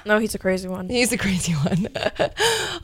No, 0.05 0.19
he's 0.19 0.35
a 0.35 0.39
crazy 0.39 0.67
one. 0.67 0.89
He's 0.89 1.11
a 1.11 1.17
crazy 1.17 1.53
one. 1.53 1.87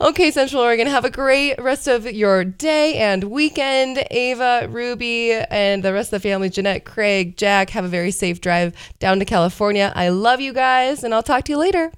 okay, 0.00 0.30
Central 0.30 0.62
Oregon, 0.62 0.86
have 0.86 1.04
a 1.04 1.10
great 1.10 1.60
rest 1.60 1.86
of 1.86 2.10
your 2.10 2.44
day 2.44 2.96
and 2.96 3.24
weekend. 3.24 4.04
Ava, 4.10 4.68
Ruby, 4.70 5.32
and 5.32 5.82
the 5.82 5.92
rest 5.92 6.12
of 6.12 6.22
the 6.22 6.28
family, 6.28 6.50
Jeanette, 6.50 6.84
Craig, 6.84 7.36
Jack, 7.36 7.70
have 7.70 7.84
a 7.84 7.88
very 7.88 8.10
safe 8.10 8.40
drive 8.40 8.74
down 8.98 9.18
to 9.18 9.24
California. 9.24 9.92
I 9.94 10.08
love 10.08 10.40
you 10.40 10.52
guys, 10.52 11.04
and 11.04 11.14
I'll 11.14 11.22
talk 11.22 11.44
to 11.44 11.52
you 11.52 11.58
later. 11.58 11.92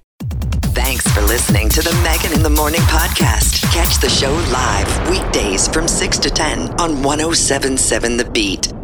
Thanks 0.77 1.07
for 1.11 1.21
listening 1.21 1.69
to 1.69 1.81
the 1.81 1.93
Megan 2.03 2.33
in 2.33 2.43
the 2.43 2.49
Morning 2.49 2.81
podcast. 2.81 3.63
Catch 3.73 3.99
the 3.99 4.09
show 4.09 4.31
live 4.51 5.09
weekdays 5.09 5.67
from 5.67 5.87
6 5.87 6.19
to 6.19 6.29
10 6.29 6.79
on 6.79 7.01
1077 7.01 8.17
The 8.17 8.25
Beat. 8.25 8.76